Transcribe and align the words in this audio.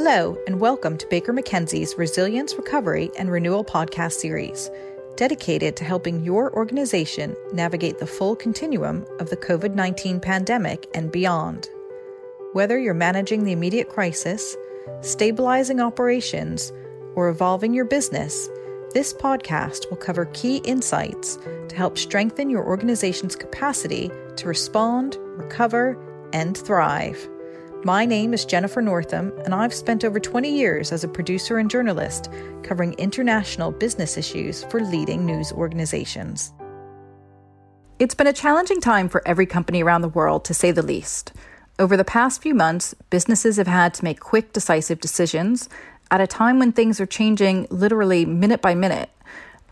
Hello, 0.00 0.38
and 0.46 0.60
welcome 0.60 0.96
to 0.96 1.08
Baker 1.08 1.32
McKenzie's 1.32 1.98
Resilience, 1.98 2.54
Recovery, 2.54 3.10
and 3.18 3.32
Renewal 3.32 3.64
podcast 3.64 4.12
series, 4.12 4.70
dedicated 5.16 5.74
to 5.74 5.82
helping 5.82 6.22
your 6.22 6.54
organization 6.54 7.34
navigate 7.52 7.98
the 7.98 8.06
full 8.06 8.36
continuum 8.36 9.04
of 9.18 9.28
the 9.28 9.36
COVID 9.36 9.74
19 9.74 10.20
pandemic 10.20 10.86
and 10.94 11.10
beyond. 11.10 11.68
Whether 12.52 12.78
you're 12.78 12.94
managing 12.94 13.42
the 13.42 13.50
immediate 13.50 13.88
crisis, 13.88 14.56
stabilizing 15.00 15.80
operations, 15.80 16.72
or 17.16 17.28
evolving 17.28 17.74
your 17.74 17.84
business, 17.84 18.48
this 18.94 19.12
podcast 19.12 19.90
will 19.90 19.96
cover 19.96 20.26
key 20.26 20.58
insights 20.58 21.40
to 21.70 21.74
help 21.74 21.98
strengthen 21.98 22.50
your 22.50 22.64
organization's 22.64 23.34
capacity 23.34 24.12
to 24.36 24.46
respond, 24.46 25.18
recover, 25.36 25.98
and 26.32 26.56
thrive. 26.56 27.28
My 27.84 28.04
name 28.04 28.34
is 28.34 28.44
Jennifer 28.44 28.82
Northam, 28.82 29.32
and 29.44 29.54
I've 29.54 29.72
spent 29.72 30.04
over 30.04 30.18
20 30.18 30.50
years 30.50 30.90
as 30.90 31.04
a 31.04 31.08
producer 31.08 31.58
and 31.58 31.70
journalist 31.70 32.28
covering 32.64 32.94
international 32.94 33.70
business 33.70 34.16
issues 34.16 34.64
for 34.64 34.80
leading 34.80 35.24
news 35.24 35.52
organizations. 35.52 36.52
It's 38.00 38.16
been 38.16 38.26
a 38.26 38.32
challenging 38.32 38.80
time 38.80 39.08
for 39.08 39.22
every 39.28 39.46
company 39.46 39.80
around 39.80 40.02
the 40.02 40.08
world, 40.08 40.44
to 40.46 40.54
say 40.54 40.72
the 40.72 40.82
least. 40.82 41.32
Over 41.78 41.96
the 41.96 42.02
past 42.02 42.42
few 42.42 42.52
months, 42.52 42.94
businesses 43.10 43.58
have 43.58 43.68
had 43.68 43.94
to 43.94 44.04
make 44.04 44.18
quick, 44.18 44.52
decisive 44.52 44.98
decisions 44.98 45.68
at 46.10 46.20
a 46.20 46.26
time 46.26 46.58
when 46.58 46.72
things 46.72 47.00
are 47.00 47.06
changing 47.06 47.68
literally 47.70 48.26
minute 48.26 48.60
by 48.60 48.74
minute. 48.74 49.10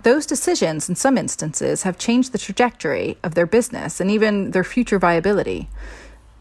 Those 0.04 0.26
decisions, 0.26 0.88
in 0.88 0.94
some 0.94 1.18
instances, 1.18 1.82
have 1.82 1.98
changed 1.98 2.30
the 2.30 2.38
trajectory 2.38 3.18
of 3.24 3.34
their 3.34 3.46
business 3.46 4.00
and 4.00 4.12
even 4.12 4.52
their 4.52 4.62
future 4.62 5.00
viability. 5.00 5.68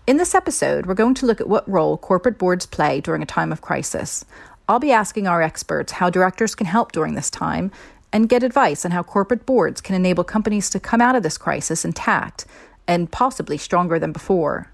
In 0.08 0.18
this 0.18 0.36
episode, 0.36 0.86
we're 0.86 0.94
going 0.94 1.16
to 1.16 1.26
look 1.26 1.42
at 1.42 1.50
what 1.50 1.68
role 1.68 1.98
corporate 1.98 2.38
boards 2.38 2.68
play 2.68 3.02
during 3.02 3.24
a 3.24 3.26
time 3.26 3.52
of 3.52 3.62
crisis. 3.62 4.24
I'll 4.70 4.78
be 4.78 4.92
asking 4.92 5.26
our 5.26 5.42
experts 5.42 5.94
how 5.94 6.12
directors 6.12 6.54
can 6.54 6.68
help 6.68 6.92
during 6.92 7.16
this 7.16 7.32
time 7.32 7.72
and 8.14 8.30
get 8.30 8.44
advice 8.44 8.86
on 8.86 8.92
how 8.92 9.02
corporate 9.02 9.48
boards 9.48 9.82
can 9.82 9.96
enable 9.96 10.24
companies 10.24 10.70
to 10.70 10.80
come 10.80 11.02
out 11.02 11.16
of 11.16 11.24
this 11.24 11.40
crisis 11.40 11.84
intact 11.84 12.46
and 12.88 13.12
possibly 13.12 13.58
stronger 13.58 13.98
than 13.98 14.12
before. 14.12 14.72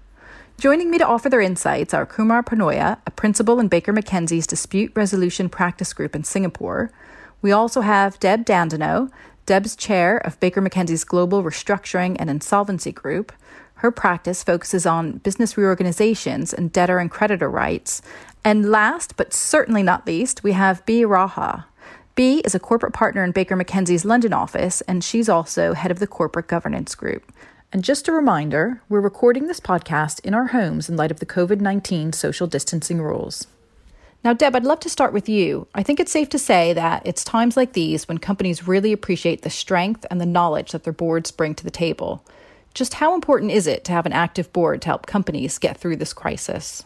Joining 0.60 0.90
me 0.90 0.98
to 0.98 1.06
offer 1.06 1.30
their 1.30 1.40
insights 1.40 1.94
are 1.94 2.04
Kumar 2.04 2.42
Panoia, 2.42 2.98
a 3.06 3.10
principal 3.10 3.58
in 3.58 3.68
Baker 3.68 3.94
McKenzie's 3.94 4.46
Dispute 4.46 4.92
Resolution 4.94 5.48
Practice 5.48 5.94
Group 5.94 6.14
in 6.14 6.24
Singapore. 6.24 6.92
We 7.40 7.52
also 7.52 7.80
have 7.80 8.20
Deb 8.20 8.44
Dandeneau, 8.44 9.10
Deb's 9.46 9.76
chair 9.76 10.18
of 10.18 10.38
Baker 10.40 10.60
McKenzie's 10.60 11.04
Global 11.04 11.42
Restructuring 11.42 12.16
and 12.18 12.28
Insolvency 12.28 12.92
Group. 12.92 13.32
Her 13.82 13.90
practice 13.90 14.44
focuses 14.44 14.86
on 14.86 15.18
business 15.18 15.58
reorganizations 15.58 16.54
and 16.54 16.72
debtor 16.72 17.00
and 17.00 17.10
creditor 17.10 17.50
rights. 17.50 18.00
And 18.44 18.70
last, 18.70 19.16
but 19.16 19.34
certainly 19.34 19.82
not 19.82 20.06
least, 20.06 20.44
we 20.44 20.52
have 20.52 20.86
Bea 20.86 21.02
Raha. 21.02 21.64
Bea 22.14 22.42
is 22.44 22.54
a 22.54 22.60
corporate 22.60 22.92
partner 22.92 23.24
in 23.24 23.32
Baker 23.32 23.56
McKenzie's 23.56 24.04
London 24.04 24.32
office, 24.32 24.82
and 24.82 25.02
she's 25.02 25.28
also 25.28 25.72
head 25.72 25.90
of 25.90 25.98
the 25.98 26.06
corporate 26.06 26.46
governance 26.46 26.94
group. 26.94 27.32
And 27.72 27.82
just 27.82 28.06
a 28.06 28.12
reminder, 28.12 28.80
we're 28.88 29.00
recording 29.00 29.48
this 29.48 29.58
podcast 29.58 30.20
in 30.20 30.32
our 30.32 30.46
homes 30.46 30.88
in 30.88 30.96
light 30.96 31.10
of 31.10 31.18
the 31.18 31.26
COVID 31.26 31.60
19 31.60 32.12
social 32.12 32.46
distancing 32.46 33.02
rules. 33.02 33.48
Now, 34.22 34.32
Deb, 34.32 34.54
I'd 34.54 34.62
love 34.62 34.78
to 34.78 34.90
start 34.90 35.12
with 35.12 35.28
you. 35.28 35.66
I 35.74 35.82
think 35.82 35.98
it's 35.98 36.12
safe 36.12 36.28
to 36.28 36.38
say 36.38 36.72
that 36.72 37.02
it's 37.04 37.24
times 37.24 37.56
like 37.56 37.72
these 37.72 38.06
when 38.06 38.18
companies 38.18 38.68
really 38.68 38.92
appreciate 38.92 39.42
the 39.42 39.50
strength 39.50 40.06
and 40.08 40.20
the 40.20 40.24
knowledge 40.24 40.70
that 40.70 40.84
their 40.84 40.92
boards 40.92 41.32
bring 41.32 41.56
to 41.56 41.64
the 41.64 41.70
table. 41.72 42.24
Just 42.74 42.94
how 42.94 43.14
important 43.14 43.50
is 43.52 43.66
it 43.66 43.84
to 43.84 43.92
have 43.92 44.06
an 44.06 44.12
active 44.12 44.52
board 44.52 44.82
to 44.82 44.88
help 44.88 45.06
companies 45.06 45.58
get 45.58 45.76
through 45.76 45.96
this 45.96 46.12
crisis? 46.12 46.84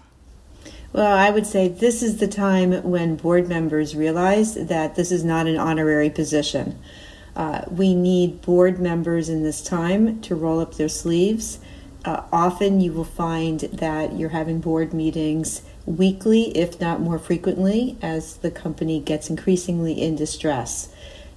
Well, 0.93 1.17
I 1.17 1.31
would 1.31 1.47
say 1.47 1.69
this 1.69 2.03
is 2.03 2.19
the 2.19 2.29
time 2.29 2.73
when 2.83 3.17
board 3.17 3.49
members 3.49 3.95
realize 3.95 4.55
that 4.55 4.95
this 4.95 5.13
is 5.13 5.25
not 5.25 5.47
an 5.47 5.59
honorary 5.59 6.11
position. 6.11 6.79
Uh, 7.37 7.63
we 7.71 7.95
need 7.95 8.41
board 8.41 8.81
members 8.81 9.29
in 9.29 9.43
this 9.43 9.63
time 9.63 10.21
to 10.23 10.35
roll 10.35 10.59
up 10.59 10.75
their 10.75 10.89
sleeves. 10.89 11.59
Uh, 12.05 12.23
often 12.33 12.81
you 12.81 12.93
will 12.93 13.05
find 13.05 13.61
that 13.61 14.17
you're 14.17 14.31
having 14.31 14.61
board 14.61 14.95
meetings 14.95 15.63
weekly, 15.85 16.57
if 16.57 16.81
not 16.81 17.01
more 17.01 17.19
frequently, 17.19 17.99
as 18.01 18.37
the 18.39 18.51
company 18.51 19.01
gets 19.01 19.29
increasingly 19.29 20.01
in 20.01 20.17
distress. 20.17 20.89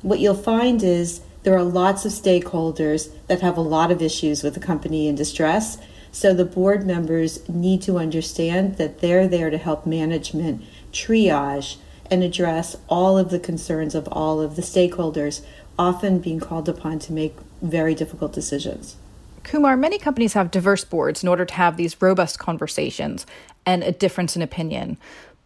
What 0.01 0.19
you'll 0.19 0.35
find 0.35 0.81
is 0.81 1.21
there 1.43 1.55
are 1.55 1.63
lots 1.63 2.05
of 2.05 2.11
stakeholders 2.11 3.09
that 3.27 3.41
have 3.41 3.57
a 3.57 3.61
lot 3.61 3.91
of 3.91 4.01
issues 4.01 4.43
with 4.43 4.53
the 4.53 4.59
company 4.59 5.07
in 5.07 5.15
distress. 5.15 5.77
So 6.11 6.33
the 6.33 6.45
board 6.45 6.85
members 6.85 7.47
need 7.47 7.81
to 7.83 7.97
understand 7.97 8.77
that 8.77 8.99
they're 8.99 9.27
there 9.27 9.49
to 9.49 9.57
help 9.57 9.85
management 9.85 10.63
triage 10.91 11.77
and 12.11 12.23
address 12.23 12.75
all 12.87 13.17
of 13.17 13.29
the 13.29 13.39
concerns 13.39 13.93
of 13.95 14.07
all 14.11 14.41
of 14.41 14.55
the 14.55 14.61
stakeholders, 14.61 15.41
often 15.77 16.19
being 16.19 16.39
called 16.39 16.67
upon 16.67 16.99
to 16.99 17.13
make 17.13 17.35
very 17.61 17.93
difficult 17.93 18.33
decisions. 18.33 18.95
Kumar, 19.43 19.77
many 19.77 19.97
companies 19.97 20.33
have 20.33 20.51
diverse 20.51 20.83
boards 20.83 21.23
in 21.23 21.29
order 21.29 21.45
to 21.45 21.53
have 21.53 21.77
these 21.77 22.01
robust 22.01 22.39
conversations 22.39 23.25
and 23.65 23.83
a 23.83 23.91
difference 23.91 24.35
in 24.35 24.41
opinion. 24.41 24.97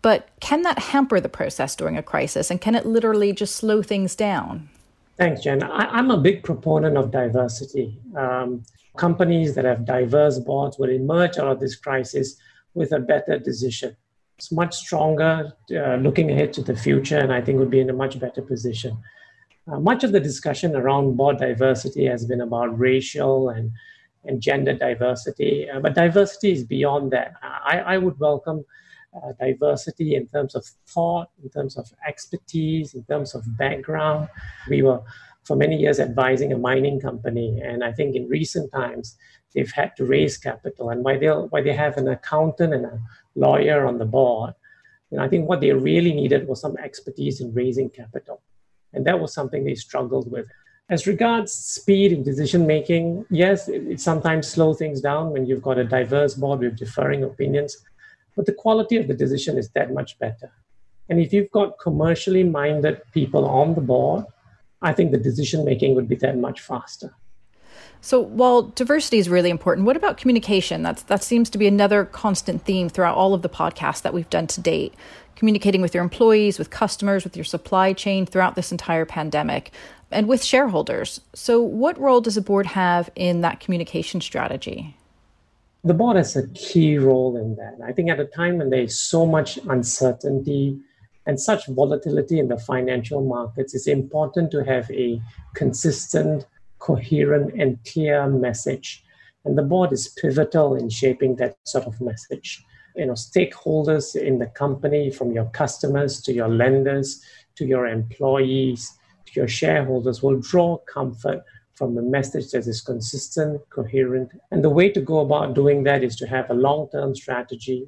But 0.02 0.30
can 0.40 0.64
that 0.64 0.80
hamper 0.80 1.20
the 1.20 1.30
process 1.30 1.76
during 1.76 1.98
a 1.98 2.04
crisis? 2.04 2.50
And 2.50 2.60
can 2.60 2.76
it 2.76 2.86
literally 2.86 3.32
just 3.34 3.56
slow 3.56 3.82
things 3.82 4.16
down? 4.16 4.70
Thanks, 5.16 5.42
Jen. 5.42 5.62
I, 5.62 6.00
am 6.00 6.10
a 6.10 6.18
big 6.18 6.44
proponent 6.44 6.98
of 6.98 7.12
diversity. 7.12 8.00
Um, 8.18 8.64
companies 8.98 9.54
that 9.54 9.66
have 9.66 9.86
diverse 9.86 10.40
boards 10.40 10.80
will 10.80 10.90
emerge 10.90 11.38
out 11.38 11.48
of 11.48 11.60
this 11.60 11.76
crisis 11.76 12.36
with 12.74 12.92
a 12.94 13.00
better 13.00 13.38
decision. 13.38 13.96
It's 14.40 14.52
much 14.52 14.76
stronger, 14.76 15.54
uh, 15.72 15.96
looking 15.98 16.32
ahead 16.32 16.52
to 16.54 16.64
the 16.64 16.76
future, 16.76 17.20
and 17.20 17.32
I 17.32 17.42
think 17.42 17.60
would 17.60 17.70
be 17.70 17.80
in 17.80 17.92
a 17.92 17.94
much 17.94 18.20
better 18.20 18.42
position. 18.42 18.98
Uh, 19.72 19.80
much 19.80 20.04
of 20.04 20.12
the 20.12 20.20
discussion 20.20 20.76
around 20.76 21.16
board 21.16 21.38
diversity 21.38 22.06
has 22.06 22.26
been 22.26 22.42
about 22.42 22.78
racial 22.78 23.50
and, 23.50 23.72
and 24.26 24.42
gender 24.42 24.74
diversity, 24.74 25.70
uh, 25.70 25.80
but 25.80 25.94
diversity 25.94 26.52
is 26.52 26.64
beyond 26.64 27.12
that. 27.12 27.36
I, 27.44 27.80
I 27.86 27.98
would 28.00 28.20
welcome 28.20 28.66
uh, 29.16 29.34
diversity 29.40 30.16
in 30.16 30.28
terms 30.28 30.56
of 30.56 30.66
thought, 30.88 31.30
in 31.44 31.50
terms 31.50 31.78
of 31.78 31.92
expertise, 32.08 32.94
in 32.94 33.04
terms 33.04 33.36
of 33.36 33.58
background. 33.58 34.30
We 34.70 34.82
were 34.82 35.02
for 35.44 35.56
many 35.56 35.76
years 35.76 36.00
advising 36.00 36.54
a 36.54 36.58
mining 36.58 37.00
company, 37.00 37.62
and 37.62 37.84
I 37.84 37.92
think 37.92 38.16
in 38.16 38.28
recent 38.28 38.72
times 38.72 39.18
they've 39.54 39.72
had 39.72 39.96
to 39.98 40.06
raise 40.06 40.38
capital. 40.38 40.90
And 40.90 41.04
why 41.04 41.18
they 41.18 41.28
why 41.28 41.62
they 41.62 41.74
have 41.74 41.98
an 41.98 42.08
accountant 42.08 42.74
and 42.74 42.86
a 42.86 43.00
lawyer 43.36 43.86
on 43.86 43.98
the 43.98 44.06
board, 44.06 44.54
and 45.12 45.22
I 45.22 45.28
think 45.28 45.48
what 45.48 45.62
they 45.62 45.72
really 45.72 46.14
needed 46.14 46.48
was 46.48 46.62
some 46.62 46.78
expertise 46.78 47.42
in 47.42 47.54
raising 47.54 47.90
capital, 47.90 48.42
and 48.94 49.06
that 49.06 49.20
was 49.20 49.34
something 49.34 49.64
they 49.64 49.76
struggled 49.76 50.32
with. 50.32 50.48
As 50.90 51.08
regards 51.08 51.54
speed 51.54 52.12
in 52.12 52.24
decision 52.24 52.68
making, 52.68 53.26
yes, 53.30 53.70
it, 53.70 53.88
it 53.88 54.02
sometimes 54.02 54.50
slows 54.50 54.78
things 54.78 55.00
down 55.00 55.32
when 55.32 55.46
you've 55.46 55.62
got 55.62 55.78
a 55.78 55.86
diverse 55.86 56.34
board 56.34 56.60
with 56.60 56.78
differing 56.78 57.24
opinions 57.24 57.78
but 58.36 58.46
the 58.46 58.54
quality 58.54 58.98
of 58.98 59.08
the 59.08 59.14
decision 59.14 59.58
is 59.58 59.70
that 59.70 59.94
much 59.94 60.18
better. 60.20 60.52
And 61.10 61.20
if 61.20 61.34
you've 61.34 61.52
got 61.52 61.80
commercially 61.80 62.44
minded 62.44 63.02
people 63.14 63.46
on 63.46 63.76
the 63.76 63.82
board, 63.82 64.26
I 64.82 64.94
think 64.94 65.12
the 65.12 65.18
decision 65.18 65.66
making 65.66 65.96
would 65.96 66.08
be 66.08 66.16
that 66.18 66.38
much 66.38 66.62
faster. 66.62 67.14
So 68.02 68.20
while 68.20 68.64
diversity 68.64 69.18
is 69.18 69.30
really 69.30 69.50
important, 69.50 69.86
what 69.86 69.96
about 69.96 70.18
communication? 70.18 70.84
That's 70.84 71.04
that 71.04 71.24
seems 71.24 71.50
to 71.52 71.58
be 71.58 71.68
another 71.68 72.04
constant 72.04 72.66
theme 72.66 72.90
throughout 72.90 73.16
all 73.16 73.34
of 73.34 73.42
the 73.42 73.50
podcasts 73.50 74.02
that 74.02 74.14
we've 74.14 74.30
done 74.30 74.48
to 74.48 74.62
date. 74.62 74.94
Communicating 75.36 75.82
with 75.82 75.94
your 75.94 76.04
employees, 76.04 76.60
with 76.60 76.70
customers, 76.70 77.24
with 77.24 77.36
your 77.36 77.44
supply 77.44 77.94
chain 77.94 78.26
throughout 78.26 78.56
this 78.56 78.72
entire 78.72 79.06
pandemic, 79.06 79.72
and 80.12 80.28
with 80.28 80.44
shareholders. 80.44 81.22
So 81.34 81.62
what 81.62 81.98
role 82.00 82.22
does 82.22 82.38
a 82.38 82.42
board 82.42 82.68
have 82.68 83.10
in 83.16 83.42
that 83.42 83.60
communication 83.60 84.22
strategy? 84.22 84.96
The 85.84 85.94
board 85.94 86.16
has 86.16 86.36
a 86.36 86.48
key 86.50 86.98
role 86.98 87.36
in 87.36 87.56
that. 87.56 87.78
I 87.86 87.92
think 87.92 88.10
at 88.10 88.20
a 88.20 88.26
time 88.26 88.58
when 88.58 88.70
there's 88.70 88.98
so 88.98 89.26
much 89.26 89.60
uncertainty 89.70 90.80
and 91.26 91.40
such 91.40 91.68
volatility 91.68 92.40
in 92.40 92.48
the 92.48 92.58
financial 92.58 93.22
markets, 93.22 93.76
it's 93.76 93.88
important 93.88 94.52
to 94.52 94.64
have 94.64 94.90
a 94.92 95.22
consistent, 95.56 96.46
coherent, 96.80 97.54
and 97.60 97.80
clear 97.86 98.28
message. 98.28 99.04
And 99.44 99.58
the 99.58 99.62
board 99.62 99.92
is 99.92 100.08
pivotal 100.22 100.76
in 100.76 100.90
shaping 100.90 101.36
that 101.38 101.58
sort 101.66 101.86
of 101.86 102.00
message. 102.00 102.64
You 102.96 103.08
know, 103.08 103.14
stakeholders 103.14 104.16
in 104.16 104.40
the 104.40 104.48
company, 104.48 105.12
from 105.12 105.34
your 105.34 105.46
customers 105.46 106.22
to 106.22 106.34
your 106.34 106.48
lenders 106.48 107.22
to 107.56 107.66
your 107.66 107.88
employees 107.88 108.98
to 109.26 109.34
your 109.34 109.48
shareholders, 109.48 110.24
will 110.24 110.40
draw 110.40 110.78
comfort 110.78 111.44
from 111.74 111.98
a 111.98 112.02
message 112.02 112.52
that 112.52 112.68
is 112.68 112.82
consistent, 112.82 113.62
coherent. 113.70 114.32
And 114.52 114.64
the 114.64 114.70
way 114.70 114.90
to 114.92 115.02
go 115.02 115.20
about 115.20 115.56
doing 115.56 115.84
that 115.84 116.04
is 116.04 116.16
to 116.18 116.28
have 116.28 116.50
a 116.50 116.54
long 116.54 116.88
term 116.90 117.16
strategy, 117.16 117.88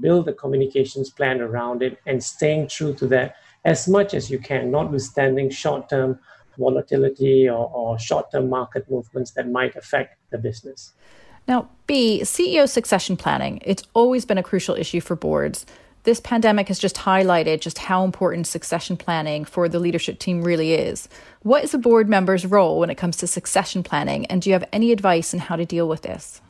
build 0.00 0.28
a 0.28 0.32
communications 0.32 1.10
plan 1.10 1.40
around 1.40 1.82
it, 1.82 1.98
and 2.06 2.22
staying 2.22 2.68
true 2.68 2.94
to 2.94 3.06
that 3.08 3.36
as 3.64 3.88
much 3.88 4.14
as 4.14 4.30
you 4.30 4.38
can, 4.38 4.70
notwithstanding 4.70 5.50
short 5.50 5.88
term 5.88 6.18
volatility 6.58 7.48
or, 7.48 7.70
or 7.72 7.98
short 7.98 8.30
term 8.32 8.48
market 8.48 8.90
movements 8.90 9.32
that 9.32 9.48
might 9.48 9.76
affect 9.76 10.16
the 10.30 10.38
business. 10.38 10.92
Now, 11.46 11.68
Bea, 11.86 12.20
CEO 12.22 12.68
succession 12.68 13.16
planning, 13.16 13.60
it's 13.64 13.82
always 13.94 14.24
been 14.26 14.38
a 14.38 14.42
crucial 14.42 14.74
issue 14.74 15.00
for 15.00 15.16
boards. 15.16 15.64
This 16.08 16.20
pandemic 16.20 16.68
has 16.68 16.78
just 16.78 16.96
highlighted 16.96 17.60
just 17.60 17.76
how 17.76 18.02
important 18.02 18.46
succession 18.46 18.96
planning 18.96 19.44
for 19.44 19.68
the 19.68 19.78
leadership 19.78 20.18
team 20.18 20.40
really 20.40 20.72
is. 20.72 21.06
What 21.42 21.62
is 21.62 21.74
a 21.74 21.78
board 21.78 22.08
member's 22.08 22.46
role 22.46 22.80
when 22.80 22.88
it 22.88 22.94
comes 22.94 23.18
to 23.18 23.26
succession 23.26 23.82
planning, 23.82 24.24
and 24.24 24.40
do 24.40 24.48
you 24.48 24.54
have 24.54 24.66
any 24.72 24.90
advice 24.90 25.34
on 25.34 25.40
how 25.40 25.56
to 25.56 25.66
deal 25.66 25.86
with 25.86 26.00
this? 26.00 26.40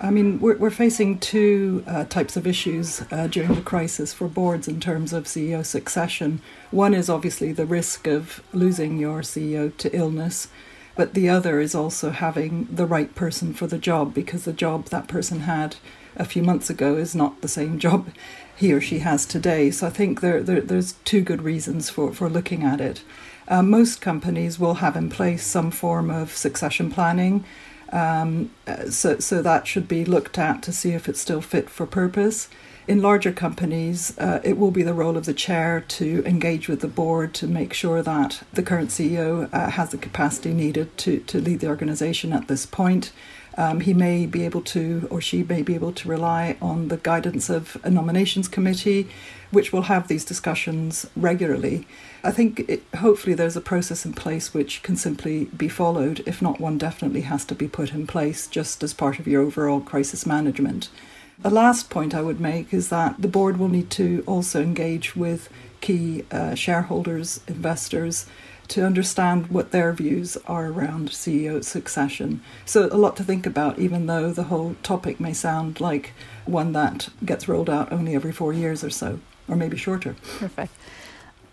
I 0.00 0.10
mean, 0.10 0.40
we're, 0.40 0.56
we're 0.56 0.70
facing 0.70 1.20
two 1.20 1.84
uh, 1.86 2.06
types 2.06 2.36
of 2.36 2.48
issues 2.48 3.00
uh, 3.12 3.28
during 3.28 3.54
the 3.54 3.60
crisis 3.60 4.12
for 4.12 4.26
boards 4.26 4.66
in 4.66 4.80
terms 4.80 5.12
of 5.12 5.26
CEO 5.26 5.64
succession. 5.64 6.40
One 6.72 6.92
is 6.92 7.08
obviously 7.08 7.52
the 7.52 7.64
risk 7.64 8.08
of 8.08 8.42
losing 8.52 8.98
your 8.98 9.20
CEO 9.20 9.74
to 9.76 9.96
illness, 9.96 10.48
but 10.96 11.14
the 11.14 11.28
other 11.28 11.60
is 11.60 11.76
also 11.76 12.10
having 12.10 12.66
the 12.68 12.86
right 12.86 13.14
person 13.14 13.54
for 13.54 13.68
the 13.68 13.78
job 13.78 14.12
because 14.12 14.46
the 14.46 14.52
job 14.52 14.86
that 14.86 15.06
person 15.06 15.40
had 15.42 15.76
a 16.16 16.24
few 16.24 16.42
months 16.42 16.68
ago 16.70 16.96
is 16.96 17.14
not 17.14 17.40
the 17.40 17.48
same 17.48 17.78
job 17.86 18.08
he 18.56 18.72
or 18.72 18.80
she 18.80 19.00
has 19.00 19.26
today. 19.26 19.70
So 19.70 19.86
I 19.86 19.90
think 19.90 20.20
there, 20.20 20.42
there 20.42 20.60
there's 20.60 20.92
two 21.04 21.22
good 21.22 21.42
reasons 21.42 21.90
for, 21.90 22.12
for 22.12 22.28
looking 22.28 22.62
at 22.62 22.80
it. 22.80 23.02
Uh, 23.48 23.62
most 23.62 24.00
companies 24.00 24.58
will 24.58 24.74
have 24.74 24.96
in 24.96 25.08
place 25.08 25.44
some 25.44 25.70
form 25.70 26.10
of 26.10 26.32
succession 26.32 26.90
planning. 26.90 27.44
Um, 27.92 28.50
uh, 28.66 28.90
so, 28.90 29.18
so 29.20 29.42
that 29.42 29.66
should 29.66 29.86
be 29.86 30.04
looked 30.04 30.38
at 30.38 30.62
to 30.62 30.72
see 30.72 30.90
if 30.90 31.08
it's 31.08 31.20
still 31.20 31.40
fit 31.40 31.70
for 31.70 31.86
purpose. 31.86 32.48
In 32.88 33.02
larger 33.02 33.32
companies, 33.32 34.16
uh, 34.18 34.40
it 34.44 34.56
will 34.56 34.70
be 34.70 34.82
the 34.82 34.94
role 34.94 35.16
of 35.16 35.26
the 35.26 35.34
chair 35.34 35.84
to 35.88 36.24
engage 36.24 36.68
with 36.68 36.80
the 36.80 36.88
board 36.88 37.34
to 37.34 37.48
make 37.48 37.72
sure 37.72 38.00
that 38.00 38.42
the 38.52 38.62
current 38.62 38.90
CEO 38.90 39.52
uh, 39.52 39.70
has 39.70 39.90
the 39.90 39.98
capacity 39.98 40.54
needed 40.54 40.96
to, 40.98 41.18
to 41.20 41.40
lead 41.40 41.60
the 41.60 41.68
organization 41.68 42.32
at 42.32 42.46
this 42.46 42.64
point. 42.64 43.12
Um, 43.58 43.80
he 43.80 43.94
may 43.94 44.26
be 44.26 44.44
able 44.44 44.60
to, 44.62 45.08
or 45.10 45.20
she 45.20 45.42
may 45.42 45.62
be 45.62 45.74
able 45.74 45.92
to 45.92 46.08
rely 46.08 46.56
on 46.60 46.88
the 46.88 46.98
guidance 46.98 47.48
of 47.48 47.78
a 47.82 47.90
nominations 47.90 48.48
committee, 48.48 49.08
which 49.50 49.72
will 49.72 49.82
have 49.82 50.08
these 50.08 50.24
discussions 50.24 51.06
regularly. 51.16 51.86
I 52.22 52.32
think 52.32 52.60
it, 52.68 52.82
hopefully 52.96 53.34
there's 53.34 53.56
a 53.56 53.62
process 53.62 54.04
in 54.04 54.12
place 54.12 54.52
which 54.52 54.82
can 54.82 54.96
simply 54.96 55.46
be 55.46 55.68
followed. 55.68 56.22
If 56.26 56.42
not, 56.42 56.60
one 56.60 56.76
definitely 56.76 57.22
has 57.22 57.44
to 57.46 57.54
be 57.54 57.68
put 57.68 57.94
in 57.94 58.06
place 58.06 58.46
just 58.46 58.82
as 58.82 58.92
part 58.92 59.18
of 59.18 59.26
your 59.26 59.42
overall 59.42 59.80
crisis 59.80 60.26
management. 60.26 60.90
The 61.38 61.50
last 61.50 61.90
point 61.90 62.14
I 62.14 62.22
would 62.22 62.40
make 62.40 62.72
is 62.74 62.88
that 62.88 63.20
the 63.20 63.28
board 63.28 63.58
will 63.58 63.68
need 63.68 63.90
to 63.90 64.24
also 64.26 64.62
engage 64.62 65.14
with 65.14 65.48
key 65.80 66.24
uh, 66.30 66.54
shareholders, 66.54 67.40
investors, 67.46 68.26
to 68.68 68.84
understand 68.84 69.48
what 69.48 69.70
their 69.70 69.92
views 69.92 70.36
are 70.46 70.66
around 70.66 71.10
CEO 71.10 71.62
succession. 71.62 72.40
So, 72.64 72.88
a 72.90 72.96
lot 72.96 73.16
to 73.16 73.24
think 73.24 73.46
about, 73.46 73.78
even 73.78 74.06
though 74.06 74.32
the 74.32 74.44
whole 74.44 74.76
topic 74.82 75.20
may 75.20 75.32
sound 75.32 75.80
like 75.80 76.12
one 76.44 76.72
that 76.72 77.08
gets 77.24 77.48
rolled 77.48 77.70
out 77.70 77.92
only 77.92 78.14
every 78.14 78.32
four 78.32 78.52
years 78.52 78.82
or 78.84 78.90
so, 78.90 79.20
or 79.48 79.56
maybe 79.56 79.76
shorter. 79.76 80.16
Perfect. 80.38 80.72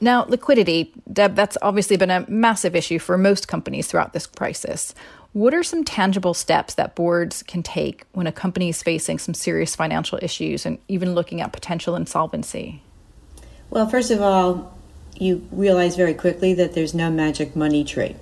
Now, 0.03 0.25
liquidity, 0.25 0.91
Deb, 1.11 1.35
that's 1.35 1.57
obviously 1.61 1.95
been 1.95 2.11
a 2.11 2.29
massive 2.29 2.75
issue 2.75 2.99
for 2.99 3.17
most 3.17 3.47
companies 3.47 3.87
throughout 3.87 4.11
this 4.11 4.25
crisis. 4.25 4.93
What 5.31 5.53
are 5.53 5.63
some 5.63 5.85
tangible 5.85 6.33
steps 6.33 6.73
that 6.75 6.93
boards 6.93 7.41
can 7.41 7.63
take 7.63 8.03
when 8.11 8.27
a 8.27 8.31
company 8.31 8.67
is 8.67 8.83
facing 8.83 9.17
some 9.17 9.33
serious 9.33 9.75
financial 9.75 10.19
issues 10.21 10.65
and 10.65 10.77
even 10.89 11.15
looking 11.15 11.39
at 11.39 11.53
potential 11.53 11.95
insolvency? 11.95 12.83
Well, 13.69 13.87
first 13.87 14.11
of 14.11 14.21
all, 14.21 14.77
you 15.17 15.47
realize 15.51 15.95
very 15.95 16.13
quickly 16.13 16.53
that 16.55 16.73
there's 16.73 16.93
no 16.93 17.11
magic 17.11 17.55
money 17.55 17.83
tree. 17.83 18.15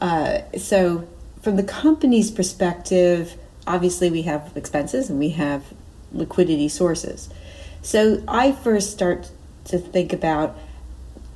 Uh, 0.00 0.40
so, 0.56 1.06
from 1.42 1.56
the 1.56 1.62
company's 1.62 2.30
perspective, 2.30 3.36
obviously 3.66 4.10
we 4.10 4.22
have 4.22 4.52
expenses 4.56 5.08
and 5.08 5.18
we 5.18 5.30
have 5.30 5.64
liquidity 6.12 6.68
sources. 6.68 7.28
So, 7.82 8.22
I 8.26 8.52
first 8.52 8.90
start 8.92 9.30
to 9.66 9.78
think 9.78 10.12
about 10.12 10.56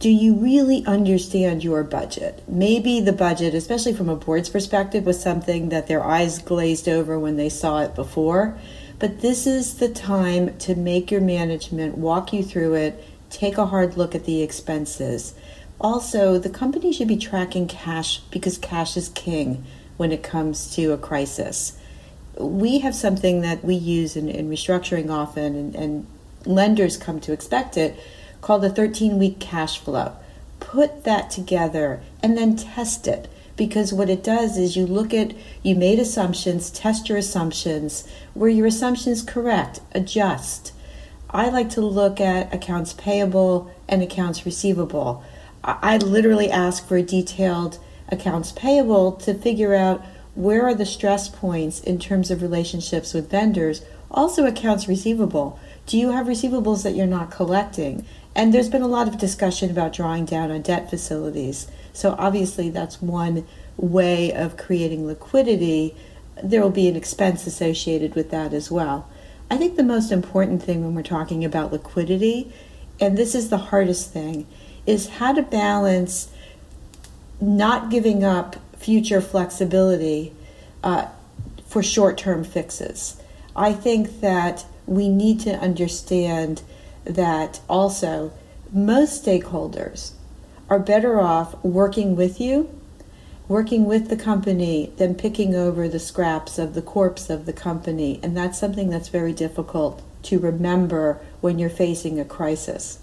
do 0.02 0.11
you 0.11 0.34
really 0.34 0.85
understand 0.85 1.62
your 1.62 1.85
budget? 1.85 2.43
Maybe 2.49 2.99
the 3.00 3.12
budget, 3.12 3.55
especially 3.55 3.94
from 3.94 4.08
a 4.08 4.17
board's 4.17 4.49
perspective, 4.49 5.06
was 5.06 5.23
something 5.23 5.69
that 5.69 5.87
their 5.87 6.02
eyes 6.02 6.40
glazed 6.40 6.88
over 6.88 7.20
when 7.20 7.37
they 7.37 7.49
saw 7.49 7.82
it 7.82 7.94
before. 7.94 8.58
But 8.99 9.20
this 9.20 9.46
is 9.46 9.76
the 9.76 9.88
time 9.88 10.58
to 10.58 10.75
make 10.75 11.12
your 11.12 11.20
management 11.20 11.96
walk 11.96 12.32
you 12.32 12.43
through 12.43 12.75
it 12.75 13.05
take 13.32 13.58
a 13.58 13.67
hard 13.67 13.96
look 13.96 14.14
at 14.14 14.25
the 14.25 14.43
expenses. 14.43 15.34
Also, 15.81 16.38
the 16.38 16.50
company 16.50 16.93
should 16.93 17.08
be 17.08 17.17
tracking 17.17 17.67
cash 17.67 18.19
because 18.31 18.58
cash 18.58 18.96
is 18.96 19.08
king 19.08 19.64
when 19.96 20.12
it 20.12 20.23
comes 20.23 20.75
to 20.76 20.93
a 20.93 20.99
crisis. 20.99 21.76
We 22.38 22.79
have 22.81 22.94
something 22.94 23.40
that 23.40 23.64
we 23.64 23.75
use 23.75 24.17
in, 24.17 24.29
in 24.29 24.49
restructuring 24.49 25.11
often, 25.11 25.56
and, 25.56 25.75
and 25.75 26.06
lenders 26.46 26.96
come 26.96 27.20
to 27.20 27.32
expect 27.32 27.76
it, 27.76 27.99
called 28.40 28.64
a 28.64 28.70
13 28.70 29.19
week 29.19 29.40
cash 29.40 29.78
flow. 29.78 30.12
Put 30.61 31.05
that 31.05 31.31
together 31.31 32.00
and 32.23 32.37
then 32.37 32.56
test 32.56 33.08
it 33.08 33.28
because 33.56 33.93
what 33.93 34.08
it 34.08 34.25
does 34.25 34.56
is 34.56 34.76
you 34.76 34.87
look 34.87 35.12
at 35.12 35.35
you 35.62 35.75
made 35.75 35.99
assumptions 35.99 36.70
test 36.70 37.08
your 37.08 37.19
assumptions 37.19 38.08
were 38.35 38.49
your 38.49 38.67
assumptions 38.67 39.23
correct 39.23 39.81
adjust 39.93 40.73
I 41.32 41.49
like 41.49 41.70
to 41.70 41.81
look 41.81 42.20
at 42.20 42.52
accounts 42.52 42.93
payable 42.93 43.73
and 43.88 44.02
accounts 44.02 44.44
receivable. 44.44 45.25
I 45.64 45.96
literally 45.96 46.50
ask 46.50 46.87
for 46.87 46.96
a 46.96 47.02
detailed 47.02 47.79
accounts 48.08 48.52
payable 48.52 49.12
to 49.12 49.32
figure 49.32 49.75
out 49.75 50.05
where 50.34 50.67
are 50.67 50.75
the 50.75 50.84
stress 50.84 51.29
points 51.29 51.81
in 51.81 51.99
terms 51.99 52.31
of 52.31 52.43
relationships 52.43 53.14
with 53.14 53.31
vendors. 53.31 53.82
Also, 54.11 54.44
accounts 54.44 54.88
receivable. 54.88 55.58
Do 55.87 55.99
you 55.99 56.11
have 56.11 56.26
receivables 56.26 56.82
that 56.82 56.94
you're 56.94 57.06
not 57.06 57.31
collecting? 57.31 58.05
And 58.35 58.52
there's 58.52 58.69
been 58.69 58.82
a 58.82 58.88
lot 58.88 59.08
of 59.08 59.19
discussion 59.19 59.70
about 59.70 59.93
drawing 59.93 60.26
down 60.26 60.50
on 60.50 60.62
debt 60.62 60.90
facilities. 60.90 61.67
So, 61.93 62.14
obviously, 62.19 62.69
that's 62.69 63.00
one 63.00 63.46
way 63.76 64.32
of 64.32 64.56
creating 64.56 65.06
liquidity. 65.06 65.96
There 66.43 66.61
will 66.61 66.70
be 66.70 66.88
an 66.88 66.96
expense 66.96 67.46
associated 67.46 68.14
with 68.14 68.31
that 68.31 68.52
as 68.52 68.70
well. 68.70 69.08
I 69.52 69.58
think 69.58 69.76
the 69.76 69.82
most 69.82 70.10
important 70.10 70.62
thing 70.62 70.82
when 70.82 70.94
we're 70.94 71.02
talking 71.02 71.44
about 71.44 71.72
liquidity, 71.72 72.50
and 72.99 73.19
this 73.19 73.34
is 73.34 73.50
the 73.50 73.58
hardest 73.58 74.10
thing, 74.10 74.46
is 74.87 75.10
how 75.10 75.34
to 75.34 75.43
balance 75.43 76.31
not 77.38 77.90
giving 77.90 78.25
up 78.25 78.56
future 78.78 79.20
flexibility 79.20 80.32
uh, 80.82 81.08
for 81.66 81.82
short 81.82 82.16
term 82.16 82.44
fixes. 82.44 83.20
I 83.54 83.75
think 83.75 84.22
that 84.22 84.64
we 84.87 85.10
need 85.10 85.40
to 85.40 85.50
understand 85.50 86.62
that 87.04 87.60
also 87.69 88.32
most 88.72 89.23
stakeholders 89.23 90.12
are 90.71 90.78
better 90.78 91.21
off 91.21 91.62
working 91.62 92.16
with 92.16 92.40
you 92.40 92.71
working 93.52 93.85
with 93.85 94.09
the 94.09 94.16
company 94.16 94.90
than 94.97 95.14
picking 95.14 95.54
over 95.54 95.87
the 95.87 95.99
scraps 95.99 96.59
of 96.59 96.73
the 96.73 96.80
corpse 96.80 97.28
of 97.28 97.44
the 97.44 97.52
company. 97.52 98.18
And 98.23 98.35
that's 98.35 98.59
something 98.59 98.88
that's 98.88 99.09
very 99.09 99.35
difficult 99.35 100.02
to 100.25 100.38
remember 100.38 101.21
when 101.42 101.59
you're 101.59 101.68
facing 101.68 102.18
a 102.18 102.25
crisis. 102.25 102.99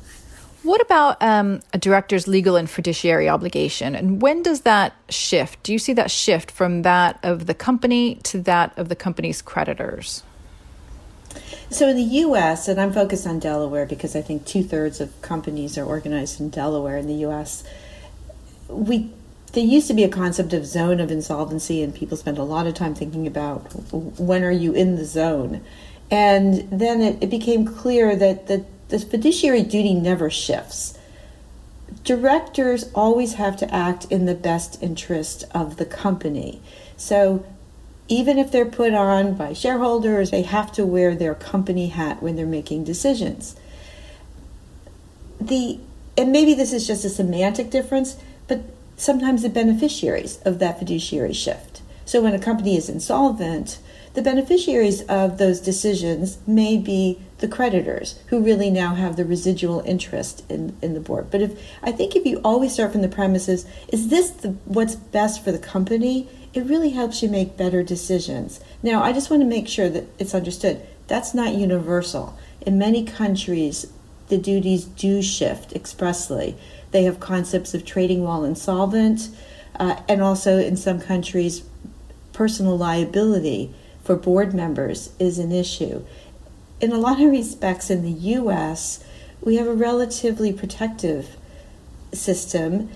What 0.63 0.81
about 0.81 1.21
um, 1.21 1.61
a 1.71 1.77
director's 1.77 2.27
legal 2.27 2.55
and 2.55 2.67
fiduciary 2.67 3.29
obligation? 3.29 3.95
And 3.95 4.21
when 4.23 4.41
does 4.41 4.61
that 4.61 4.93
shift? 5.07 5.61
Do 5.61 5.71
you 5.71 5.79
see 5.79 5.93
that 5.93 6.09
shift 6.09 6.49
from 6.49 6.81
that 6.81 7.19
of 7.21 7.45
the 7.45 7.53
company 7.53 8.15
to 8.23 8.39
that 8.41 8.77
of 8.77 8.89
the 8.89 8.95
company's 8.95 9.43
creditors? 9.43 10.23
So 11.69 11.87
in 11.87 11.95
the 11.95 12.03
US, 12.25 12.67
and 12.67 12.81
I'm 12.81 12.91
focused 12.91 13.27
on 13.27 13.37
Delaware 13.37 13.85
because 13.85 14.15
I 14.15 14.21
think 14.21 14.45
two 14.45 14.63
thirds 14.63 14.99
of 14.99 15.21
companies 15.21 15.77
are 15.77 15.85
organized 15.85 16.39
in 16.41 16.49
Delaware 16.49 16.97
in 16.97 17.05
the 17.05 17.25
US, 17.27 17.63
we 18.67 19.11
there 19.51 19.63
used 19.63 19.87
to 19.87 19.93
be 19.93 20.03
a 20.03 20.09
concept 20.09 20.53
of 20.53 20.65
zone 20.65 20.99
of 20.99 21.11
insolvency, 21.11 21.81
and 21.81 21.93
people 21.93 22.17
spent 22.17 22.37
a 22.37 22.43
lot 22.43 22.67
of 22.67 22.73
time 22.73 22.93
thinking 22.95 23.25
about 23.25 23.61
when 24.19 24.43
are 24.43 24.51
you 24.51 24.73
in 24.73 24.95
the 24.95 25.05
zone. 25.05 25.63
And 26.11 26.67
then 26.71 27.01
it, 27.01 27.23
it 27.23 27.29
became 27.29 27.65
clear 27.65 28.15
that 28.15 28.47
the, 28.47 28.65
the 28.89 28.99
fiduciary 28.99 29.63
duty 29.63 29.93
never 29.93 30.29
shifts. 30.29 30.97
Directors 32.03 32.89
always 32.93 33.33
have 33.33 33.57
to 33.57 33.73
act 33.73 34.05
in 34.05 34.25
the 34.25 34.35
best 34.35 34.81
interest 34.81 35.43
of 35.53 35.77
the 35.77 35.85
company. 35.85 36.61
So 36.97 37.45
even 38.07 38.37
if 38.37 38.51
they're 38.51 38.65
put 38.65 38.93
on 38.93 39.35
by 39.35 39.53
shareholders, 39.53 40.31
they 40.31 40.41
have 40.41 40.71
to 40.73 40.85
wear 40.85 41.15
their 41.15 41.35
company 41.35 41.87
hat 41.87 42.21
when 42.21 42.35
they're 42.35 42.45
making 42.45 42.83
decisions. 42.83 43.55
The 45.39 45.79
and 46.17 46.33
maybe 46.33 46.53
this 46.53 46.73
is 46.73 46.85
just 46.85 47.05
a 47.05 47.09
semantic 47.09 47.69
difference, 47.69 48.17
but 48.47 48.61
sometimes 48.99 49.41
the 49.41 49.49
beneficiaries 49.49 50.39
of 50.43 50.59
that 50.59 50.77
fiduciary 50.77 51.33
shift. 51.33 51.81
So 52.05 52.21
when 52.21 52.33
a 52.33 52.39
company 52.39 52.75
is 52.75 52.89
insolvent, 52.89 53.79
the 54.13 54.21
beneficiaries 54.21 55.03
of 55.03 55.37
those 55.37 55.61
decisions 55.61 56.39
may 56.45 56.77
be 56.77 57.19
the 57.37 57.47
creditors 57.47 58.19
who 58.27 58.43
really 58.43 58.69
now 58.69 58.95
have 58.95 59.15
the 59.15 59.23
residual 59.23 59.81
interest 59.85 60.43
in, 60.49 60.75
in 60.81 60.93
the 60.93 60.99
board. 60.99 61.31
But 61.31 61.41
if 61.41 61.61
I 61.81 61.91
think 61.91 62.15
if 62.15 62.25
you 62.25 62.41
always 62.43 62.73
start 62.73 62.91
from 62.91 63.01
the 63.01 63.07
premises, 63.07 63.65
is 63.87 64.09
this 64.09 64.31
the, 64.31 64.49
what's 64.65 64.95
best 64.95 65.43
for 65.43 65.51
the 65.51 65.59
company? 65.59 66.27
It 66.53 66.65
really 66.65 66.89
helps 66.89 67.21
you 67.21 67.29
make 67.29 67.55
better 67.55 67.83
decisions. 67.83 68.59
Now, 68.81 69.03
I 69.03 69.13
just 69.13 69.29
want 69.29 69.43
to 69.43 69.47
make 69.47 69.67
sure 69.67 69.89
that 69.89 70.07
it's 70.17 70.35
understood 70.35 70.85
that's 71.07 71.33
not 71.33 71.55
universal. 71.55 72.37
In 72.61 72.77
many 72.77 73.03
countries, 73.03 73.87
the 74.27 74.37
duties 74.37 74.85
do 74.85 75.21
shift 75.21 75.73
expressly. 75.73 76.55
They 76.91 77.03
have 77.03 77.19
concepts 77.19 77.73
of 77.73 77.85
trading 77.85 78.23
while 78.23 78.43
insolvent, 78.43 79.29
uh, 79.79 80.01
and 80.07 80.21
also 80.21 80.57
in 80.57 80.75
some 80.75 80.99
countries, 80.99 81.63
personal 82.33 82.77
liability 82.77 83.73
for 84.03 84.15
board 84.15 84.53
members 84.53 85.11
is 85.19 85.39
an 85.39 85.51
issue. 85.51 86.03
In 86.81 86.91
a 86.91 86.97
lot 86.97 87.21
of 87.21 87.29
respects, 87.29 87.89
in 87.89 88.03
the 88.03 88.11
US, 88.11 89.03
we 89.41 89.57
have 89.57 89.67
a 89.67 89.73
relatively 89.73 90.51
protective 90.51 91.35
system, 92.13 92.89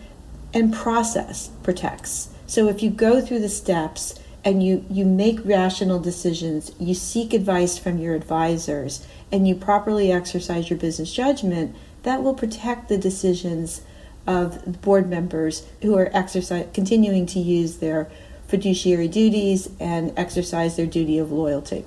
and 0.53 0.73
process 0.73 1.49
protects. 1.63 2.29
So 2.47 2.67
if 2.67 2.83
you 2.83 2.89
go 2.89 3.21
through 3.21 3.39
the 3.39 3.49
steps 3.49 4.19
and 4.45 4.61
you, 4.61 4.85
you 4.89 5.05
make 5.05 5.43
rational 5.45 5.99
decisions, 5.99 6.71
you 6.79 6.93
seek 6.93 7.33
advice 7.33 7.77
from 7.77 7.97
your 7.97 8.13
advisors, 8.13 9.05
and 9.31 9.47
you 9.47 9.55
properly 9.55 10.11
exercise 10.11 10.69
your 10.69 10.77
business 10.77 11.11
judgment, 11.11 11.75
that 12.03 12.23
will 12.23 12.33
protect 12.33 12.89
the 12.89 12.97
decisions 12.97 13.81
of 14.25 14.81
board 14.81 15.09
members 15.09 15.67
who 15.81 15.97
are 15.97 16.09
exercise, 16.13 16.67
continuing 16.73 17.25
to 17.25 17.39
use 17.39 17.77
their 17.77 18.09
fiduciary 18.47 19.07
duties 19.07 19.69
and 19.79 20.13
exercise 20.17 20.75
their 20.75 20.85
duty 20.85 21.17
of 21.17 21.31
loyalty. 21.31 21.85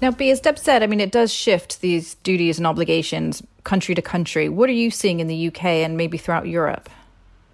Now, 0.00 0.10
Bea, 0.10 0.30
as 0.30 0.40
Deb 0.40 0.58
said, 0.58 0.82
I 0.82 0.86
mean, 0.86 1.00
it 1.00 1.10
does 1.10 1.32
shift 1.32 1.80
these 1.80 2.14
duties 2.16 2.58
and 2.58 2.66
obligations 2.66 3.42
country 3.64 3.94
to 3.94 4.02
country. 4.02 4.48
What 4.48 4.68
are 4.68 4.74
you 4.74 4.90
seeing 4.90 5.20
in 5.20 5.26
the 5.26 5.48
UK 5.48 5.64
and 5.64 5.96
maybe 5.96 6.18
throughout 6.18 6.46
Europe? 6.46 6.90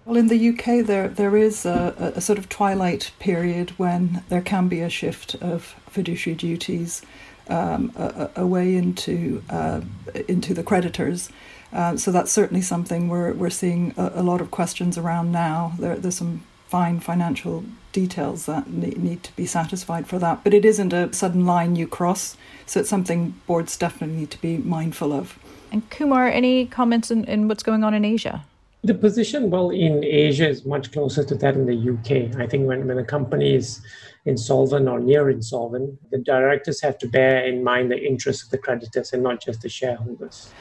Well, 0.05 0.17
in 0.17 0.27
the 0.27 0.49
UK, 0.49 0.85
there 0.85 1.07
there 1.07 1.37
is 1.37 1.65
a, 1.65 2.13
a, 2.15 2.21
sort 2.21 2.39
of 2.39 2.49
twilight 2.49 3.11
period 3.19 3.69
when 3.77 4.23
there 4.29 4.41
can 4.41 4.67
be 4.67 4.81
a 4.81 4.89
shift 4.89 5.35
of 5.35 5.75
fiduciary 5.87 6.35
duties 6.35 7.03
um, 7.47 7.93
away 8.35 8.75
into 8.75 9.43
uh, 9.49 9.81
into 10.27 10.55
the 10.55 10.63
creditors. 10.63 11.29
Uh, 11.73 11.95
so 11.95 12.11
that's 12.11 12.31
certainly 12.31 12.61
something 12.61 13.07
we're 13.07 13.33
we're 13.33 13.49
seeing 13.49 13.93
a, 13.97 14.11
a 14.15 14.23
lot 14.23 14.41
of 14.41 14.51
questions 14.51 14.97
around 14.97 15.31
now. 15.31 15.73
There, 15.79 15.95
there's 15.95 16.17
some 16.17 16.43
fine 16.67 16.99
financial 16.99 17.63
details 17.91 18.45
that 18.45 18.69
need 18.69 19.23
to 19.23 19.35
be 19.35 19.45
satisfied 19.45 20.07
for 20.07 20.19
that, 20.19 20.43
but 20.43 20.53
it 20.53 20.63
isn't 20.63 20.93
a 20.93 21.11
sudden 21.13 21.45
line 21.45 21.75
you 21.75 21.87
cross. 21.87 22.37
So 22.65 22.79
it's 22.79 22.89
something 22.89 23.35
boards 23.47 23.75
definitely 23.77 24.15
need 24.15 24.31
to 24.31 24.41
be 24.41 24.57
mindful 24.57 25.11
of. 25.11 25.37
And 25.71 25.89
Kumar, 25.89 26.27
any 26.27 26.65
comments 26.65 27.11
in, 27.11 27.25
in 27.25 27.47
what's 27.47 27.63
going 27.63 27.83
on 27.83 27.93
in 27.93 28.05
Asia? 28.05 28.45
The 28.83 28.93
position, 28.93 29.49
well, 29.51 29.69
in 29.69 30.03
Asia 30.03 30.47
is 30.47 30.65
much 30.65 30.91
closer 30.91 31.23
to 31.23 31.35
that 31.35 31.55
in 31.55 31.65
the 31.65 31.77
UK. 31.93 32.35
I 32.39 32.47
think 32.47 32.67
when, 32.67 32.87
when 32.87 32.97
a 32.97 33.05
company 33.05 33.53
is 33.53 33.81
insolvent 34.25 34.87
or 34.87 34.99
near 34.99 35.29
insolvent, 35.29 35.99
the 36.09 36.17
directors 36.17 36.81
have 36.81 36.97
to 36.99 37.07
bear 37.07 37.45
in 37.45 37.63
mind 37.63 37.91
the 37.91 38.01
interests 38.01 38.43
of 38.43 38.49
the 38.49 38.57
creditors 38.57 39.13
and 39.13 39.23
not 39.23 39.43
just 39.43 39.61
the 39.61 39.69
shareholders. 39.69 40.51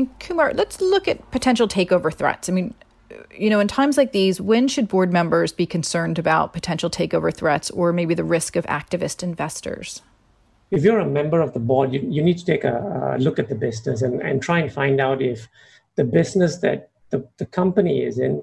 And 0.00 0.18
Kumar, 0.18 0.54
let's 0.54 0.80
look 0.80 1.06
at 1.08 1.30
potential 1.30 1.68
takeover 1.68 2.12
threats. 2.12 2.48
I 2.48 2.52
mean, 2.52 2.72
you 3.36 3.50
know, 3.50 3.60
in 3.60 3.68
times 3.68 3.98
like 3.98 4.12
these, 4.12 4.40
when 4.40 4.66
should 4.66 4.88
board 4.88 5.12
members 5.12 5.52
be 5.52 5.66
concerned 5.66 6.18
about 6.18 6.54
potential 6.54 6.88
takeover 6.88 7.34
threats 7.34 7.70
or 7.70 7.92
maybe 7.92 8.14
the 8.14 8.24
risk 8.24 8.56
of 8.56 8.64
activist 8.64 9.22
investors? 9.22 10.00
If 10.70 10.84
you're 10.84 11.00
a 11.00 11.06
member 11.06 11.42
of 11.42 11.52
the 11.52 11.58
board, 11.58 11.92
you, 11.92 12.00
you 12.08 12.22
need 12.22 12.38
to 12.38 12.46
take 12.46 12.64
a, 12.64 13.16
a 13.16 13.18
look 13.18 13.38
at 13.38 13.50
the 13.50 13.54
business 13.54 14.00
and, 14.00 14.22
and 14.22 14.40
try 14.40 14.60
and 14.60 14.72
find 14.72 15.02
out 15.02 15.20
if 15.20 15.48
the 15.96 16.04
business 16.04 16.58
that 16.58 16.88
the, 17.10 17.28
the 17.36 17.44
company 17.44 18.02
is 18.02 18.18
in 18.18 18.42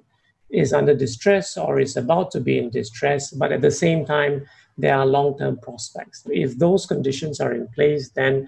is 0.52 0.72
under 0.74 0.96
distress 0.96 1.58
or 1.58 1.80
is 1.80 1.98
about 1.98 2.32
to 2.32 2.40
be 2.40 2.58
in 2.58 2.70
distress, 2.70 3.32
but 3.32 3.52
at 3.52 3.62
the 3.62 3.72
same 3.72 4.06
time, 4.06 4.46
there 4.78 4.96
are 4.96 5.06
long-term 5.06 5.58
prospects. 5.58 6.24
If 6.28 6.58
those 6.58 6.86
conditions 6.86 7.42
are 7.42 7.52
in 7.52 7.68
place, 7.76 8.12
then 8.12 8.48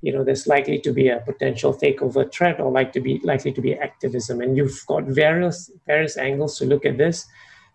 you 0.00 0.12
know 0.12 0.22
there's 0.22 0.46
likely 0.46 0.78
to 0.80 0.92
be 0.92 1.08
a 1.08 1.20
potential 1.20 1.74
takeover 1.74 2.30
threat 2.32 2.60
or 2.60 2.70
like 2.70 2.92
to 2.92 3.00
be 3.00 3.20
likely 3.24 3.52
to 3.52 3.60
be 3.60 3.74
activism. 3.74 4.40
And 4.40 4.56
you've 4.56 4.84
got 4.86 5.04
various 5.04 5.70
various 5.86 6.16
angles 6.16 6.58
to 6.58 6.66
look 6.66 6.84
at 6.86 6.98
this. 6.98 7.26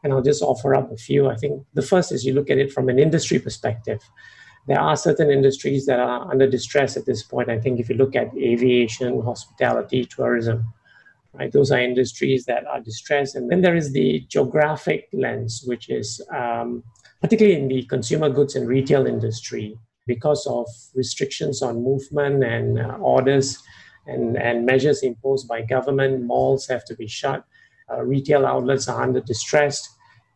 And 0.04 0.12
I'll 0.12 0.22
just 0.22 0.42
offer 0.42 0.76
up 0.76 0.92
a 0.92 0.98
few. 0.98 1.30
I 1.30 1.36
think 1.36 1.66
the 1.74 1.82
first 1.82 2.12
is 2.12 2.26
you 2.26 2.34
look 2.34 2.50
at 2.50 2.58
it 2.58 2.74
from 2.74 2.90
an 2.90 3.00
industry 3.00 3.40
perspective. 3.40 4.02
There 4.68 4.80
are 4.80 4.96
certain 4.98 5.30
industries 5.30 5.86
that 5.86 6.00
are 6.00 6.30
under 6.30 6.50
distress 6.50 6.98
at 6.98 7.06
this 7.06 7.24
point. 7.24 7.50
I 7.50 7.60
think 7.60 7.80
if 7.80 7.90
you 7.90 7.96
look 7.96 8.16
at 8.16 8.36
aviation, 8.38 9.22
hospitality, 9.22 10.06
tourism, 10.06 10.74
right? 11.34 11.52
Those 11.52 11.72
are 11.72 11.80
industries 11.80 12.46
that 12.46 12.66
are 12.68 12.80
distressed. 12.80 13.36
And 13.36 13.50
then 13.50 13.62
there 13.62 13.76
is 13.76 13.92
the 13.92 14.26
geographic 14.30 15.10
lens, 15.14 15.64
which 15.66 15.90
is 15.90 16.22
um, 16.34 16.84
particularly 17.22 17.60
in 17.60 17.68
the 17.68 17.84
consumer 17.84 18.30
goods 18.30 18.56
and 18.56 18.68
retail 18.68 19.06
industry, 19.06 19.78
because 20.06 20.46
of 20.48 20.68
restrictions 20.96 21.62
on 21.62 21.84
movement 21.84 22.44
and 22.44 22.80
uh, 22.80 22.98
orders 23.00 23.58
and, 24.06 24.38
and 24.38 24.66
measures 24.66 25.04
imposed 25.04 25.48
by 25.48 25.62
government, 25.62 26.24
malls 26.24 26.68
have 26.68 26.84
to 26.86 26.96
be 26.96 27.08
shut, 27.08 27.46
uh, 27.92 28.02
retail 28.02 28.46
outlets 28.46 28.88
are 28.88 29.02
under 29.02 29.22
distress. 29.22 29.90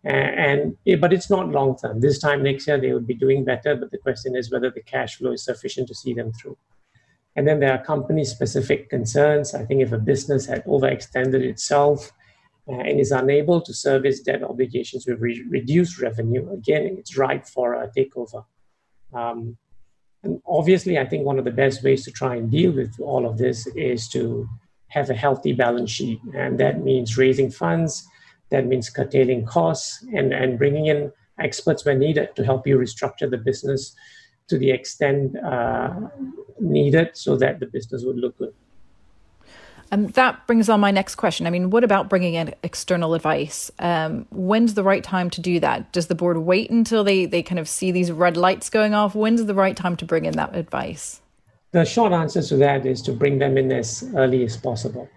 And, 0.04 0.78
and 0.86 1.02
but 1.02 1.12
it's 1.12 1.30
not 1.30 1.50
long 1.50 1.78
term. 1.78 2.00
This 2.00 2.20
time 2.20 2.44
next 2.44 2.68
year 2.68 2.80
they 2.80 2.94
would 2.94 3.08
be 3.08 3.14
doing 3.14 3.44
better, 3.44 3.76
but 3.76 3.92
the 3.92 3.98
question 3.98 4.36
is 4.36 4.52
whether 4.52 4.70
the 4.70 4.82
cash 4.82 5.18
flow 5.18 5.32
is 5.32 5.44
sufficient 5.44 5.88
to 5.90 5.96
see 5.96 6.14
them 6.14 6.32
through. 6.34 6.58
And 7.36 7.48
then 7.48 7.60
there 7.60 7.72
are 7.72 7.84
company 7.84 8.26
specific 8.26 8.90
concerns. 8.90 9.54
I 9.54 9.64
think 9.66 9.82
if 9.82 9.92
a 9.92 10.00
business 10.00 10.46
had 10.46 10.66
overextended 10.66 11.42
itself 11.42 12.12
uh, 12.68 12.80
and 12.80 13.00
is 13.00 13.12
unable 13.12 13.62
to 13.62 13.74
service 13.74 14.22
debt 14.22 14.44
obligations 14.44 15.06
with 15.06 15.20
re- 15.20 15.46
reduced 15.50 16.02
revenue, 16.02 16.52
again, 16.52 16.96
it's 16.98 17.16
ripe 17.16 17.46
for 17.46 17.76
a 17.76 17.92
takeover. 17.96 18.44
Um, 19.14 19.58
and 20.24 20.42
obviously, 20.48 20.98
I 20.98 21.06
think 21.06 21.26
one 21.26 21.40
of 21.40 21.46
the 21.46 21.52
best 21.52 21.84
ways 21.84 22.04
to 22.06 22.12
try 22.12 22.36
and 22.36 22.52
deal 22.52 22.72
with 22.72 22.94
all 23.00 23.26
of 23.26 23.38
this 23.38 23.68
is 23.76 24.10
to 24.10 24.48
have 24.90 25.10
a 25.10 25.14
healthy 25.14 25.54
balance 25.54 25.92
sheet. 25.92 26.20
And 26.36 26.60
that 26.60 26.84
means 26.84 27.18
raising 27.18 27.52
funds, 27.52 28.08
that 28.50 28.66
means 28.66 28.90
curtailing 28.90 29.46
costs, 29.46 30.04
and, 30.14 30.34
and 30.34 30.58
bringing 30.58 30.88
in 30.88 31.12
experts 31.40 31.86
when 31.86 32.00
needed 32.00 32.36
to 32.36 32.44
help 32.44 32.66
you 32.66 32.78
restructure 32.78 33.30
the 33.30 33.38
business 33.38 33.96
to 34.48 34.58
the 34.58 34.72
extent 34.72 35.38
uh, 35.44 35.94
needed 36.60 37.12
so 37.14 37.36
that 37.38 37.60
the 37.60 37.68
business 37.68 38.04
would 38.06 38.18
look 38.18 38.38
good. 38.38 38.54
And 39.92 40.10
that 40.14 40.46
brings 40.48 40.70
on 40.70 40.80
my 40.80 40.92
next 40.92 41.16
question. 41.16 41.48
I 41.48 41.50
mean, 41.50 41.70
what 41.70 41.84
about 41.84 42.10
bringing 42.10 42.34
in 42.34 42.54
external 42.64 43.14
advice? 43.14 43.72
Um, 43.80 44.26
when's 44.32 44.74
the 44.74 44.84
right 44.84 45.04
time 45.04 45.30
to 45.32 45.42
do 45.42 45.60
that? 45.60 45.92
Does 45.92 46.08
the 46.08 46.16
board 46.16 46.38
wait 46.38 46.70
until 46.70 47.04
they, 47.04 47.26
they 47.26 47.42
kind 47.42 47.60
of 47.60 47.70
see 47.70 47.92
these 47.92 48.12
red 48.12 48.38
lights 48.38 48.70
going 48.70 48.94
off? 48.94 49.16
When's 49.16 49.46
the 49.46 49.54
right 49.54 49.76
time 49.76 49.96
to 49.98 50.06
bring 50.06 50.26
in 50.26 50.36
that 50.36 50.56
advice? 50.56 51.22
The 51.72 51.86
short 51.86 52.14
answer 52.14 52.42
to 52.42 52.58
that 52.58 52.86
is 52.86 53.02
to 53.04 53.14
bring 53.14 53.40
them 53.40 53.58
in 53.58 53.72
as 53.72 54.04
early 54.16 54.44
as 54.44 54.58
possible. 54.58 55.10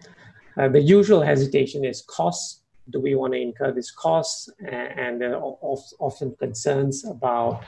Uh, 0.57 0.69
the 0.69 0.81
usual 0.81 1.23
hesitation 1.23 1.85
is 1.85 2.03
costs 2.03 2.61
do 2.91 3.01
we 3.01 3.15
want 3.15 3.33
to 3.33 3.41
incur 3.41 3.73
these 3.73 3.91
costs? 3.91 4.49
And 4.61 5.21
there 5.21 5.37
are 5.37 5.57
often 5.99 6.35
concerns 6.37 7.05
about 7.05 7.63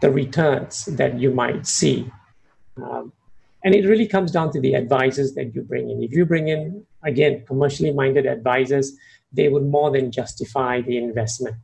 the 0.00 0.10
returns 0.10 0.84
that 0.86 1.18
you 1.18 1.30
might 1.32 1.66
see. 1.66 2.10
Um, 2.76 3.12
and 3.66 3.74
it 3.74 3.84
really 3.84 4.06
comes 4.06 4.30
down 4.30 4.52
to 4.52 4.60
the 4.60 4.74
advisors 4.74 5.34
that 5.34 5.52
you 5.52 5.60
bring 5.60 5.90
in. 5.90 6.00
If 6.00 6.12
you 6.12 6.24
bring 6.24 6.46
in, 6.46 6.86
again, 7.02 7.42
commercially 7.48 7.92
minded 7.92 8.24
advisors, 8.24 8.96
they 9.32 9.48
would 9.48 9.64
more 9.64 9.90
than 9.90 10.12
justify 10.12 10.82
the 10.82 10.98
investment. 10.98 11.56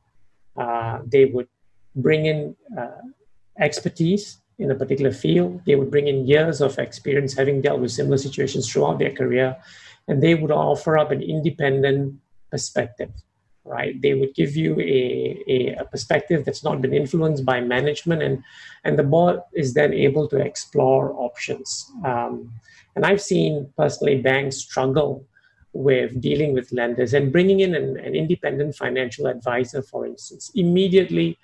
Uh, 0.56 0.98
they 1.06 1.26
would 1.26 1.46
bring 1.94 2.26
in 2.26 2.56
uh, 2.76 3.02
expertise 3.56 4.38
in 4.58 4.72
a 4.72 4.74
particular 4.74 5.12
field. 5.12 5.60
They 5.64 5.76
would 5.76 5.92
bring 5.92 6.08
in 6.08 6.26
years 6.26 6.60
of 6.60 6.76
experience 6.80 7.34
having 7.34 7.60
dealt 7.60 7.78
with 7.78 7.92
similar 7.92 8.18
situations 8.18 8.68
throughout 8.68 8.98
their 8.98 9.12
career. 9.12 9.56
And 10.08 10.20
they 10.20 10.34
would 10.34 10.50
offer 10.50 10.98
up 10.98 11.12
an 11.12 11.22
independent 11.22 12.16
perspective, 12.50 13.12
right? 13.64 14.00
They 14.00 14.14
would 14.14 14.34
give 14.34 14.56
you 14.56 14.78
a, 14.80 15.42
a, 15.46 15.76
a, 15.80 15.84
perspective 15.84 16.44
that's 16.44 16.64
not 16.64 16.82
been 16.82 16.94
influenced 16.94 17.44
by 17.44 17.60
management, 17.60 18.22
and, 18.22 18.42
and 18.84 18.98
the 18.98 19.04
board 19.04 19.40
is 19.52 19.74
then 19.74 19.92
able 19.92 20.28
to 20.28 20.38
explore 20.38 21.12
options. 21.14 21.90
Um, 22.04 22.52
and 22.96 23.06
I've 23.06 23.22
seen 23.22 23.72
personally 23.76 24.20
banks 24.20 24.56
struggle 24.56 25.24
with 25.72 26.20
dealing 26.20 26.52
with 26.52 26.72
lenders 26.72 27.14
and 27.14 27.32
bringing 27.32 27.60
in 27.60 27.74
an, 27.74 27.96
an 27.98 28.14
independent 28.14 28.74
financial 28.74 29.26
advisor, 29.26 29.80
for 29.80 30.06
instance, 30.06 30.50
immediately 30.54 31.38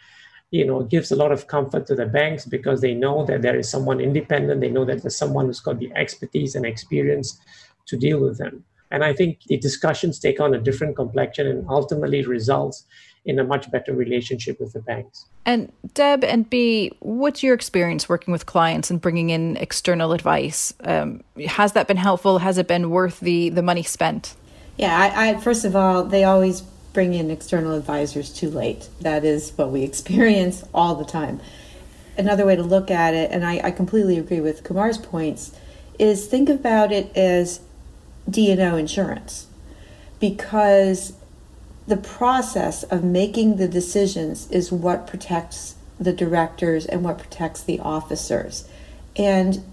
you 0.51 0.65
know 0.65 0.83
gives 0.83 1.11
a 1.11 1.17
lot 1.17 1.31
of 1.31 1.47
comfort 1.47 1.87
to 1.87 1.95
the 1.95 2.07
banks 2.07 2.47
because 2.47 2.81
they 2.81 2.95
know 2.95 3.25
that 3.27 3.43
there 3.43 3.59
is 3.59 3.69
someone 3.69 4.01
independent 4.01 4.61
they 4.61 4.71
know 4.71 4.85
that 4.85 5.03
there's 5.03 5.17
someone 5.17 5.47
who's 5.47 5.61
got 5.61 5.79
the 5.79 5.93
expertise 5.95 6.55
and 6.55 6.65
experience 6.65 7.39
to 7.87 7.97
deal 7.97 8.19
with 8.19 8.39
them 8.39 8.65
and 8.91 9.05
I 9.05 9.13
think 9.13 9.43
the 9.45 9.57
discussions 9.57 10.19
take 10.19 10.41
on 10.41 10.55
a 10.55 10.59
different 10.59 10.97
complexion 10.97 11.47
and 11.47 11.67
ultimately 11.69 12.25
results 12.25 12.87
in 13.25 13.39
a 13.39 13.45
much 13.45 13.71
better 13.71 13.93
relationship 13.93 14.59
with 14.59 14.73
the 14.73 14.81
banks. 14.81 15.27
And 15.45 15.71
Deb 15.95 16.25
and 16.25 16.49
Bea, 16.49 16.91
what's 17.01 17.43
your 17.43 17.55
experience 17.55 18.09
working 18.09 18.33
with 18.33 18.47
clients 18.47 18.91
and 18.91 19.01
bringing 19.01 19.31
in 19.31 19.57
external 19.59 20.13
advice? 20.13 20.73
Um, 20.85 21.23
has 21.47 21.73
that 21.73 21.87
been 21.87 21.99
helpful? 21.99 22.39
Has 22.39 22.59
it 22.59 22.67
been 22.67 22.91
worth 22.91 23.21
the 23.21 23.51
the 23.51 23.63
money 23.63 23.83
spent? 23.83 24.35
Yeah, 24.77 24.97
I, 24.97 25.31
I 25.31 25.41
first 25.41 25.65
of 25.65 25.77
all, 25.77 26.05
they 26.05 26.25
always 26.25 26.63
bring 26.93 27.15
in 27.15 27.31
external 27.31 27.75
advisors 27.75 28.33
too 28.33 28.51
late. 28.51 28.89
That 29.03 29.25
is 29.25 29.53
what 29.57 29.71
we 29.71 29.83
experience 29.91 30.65
all 30.73 30.95
the 30.95 31.05
time. 31.05 31.41
Another 32.17 32.47
way 32.47 32.57
to 32.57 32.63
look 32.63 32.91
at 32.91 33.15
it, 33.15 33.31
and 33.31 33.45
I, 33.45 33.61
I 33.63 33.71
completely 33.71 34.19
agree 34.19 34.41
with 34.41 34.65
Kumar's 34.65 34.99
points, 34.99 35.53
is 35.99 36.27
think 36.27 36.49
about 36.49 36.91
it 36.91 37.17
as 37.17 37.61
D&O 38.29 38.77
insurance 38.77 39.47
because 40.21 41.15
the 41.87 41.97
process 41.97 42.83
of 42.85 43.03
making 43.03 43.57
the 43.57 43.69
decisions 43.69 44.51
is 44.51 44.71
what 44.71 45.07
protects 45.07 45.77
the 45.99 46.13
directors 46.13 46.87
and 46.87 47.03
what 47.03 47.19
protects 47.19 47.63
the 47.63 47.81
officers. 47.81 48.69
And 49.17 49.65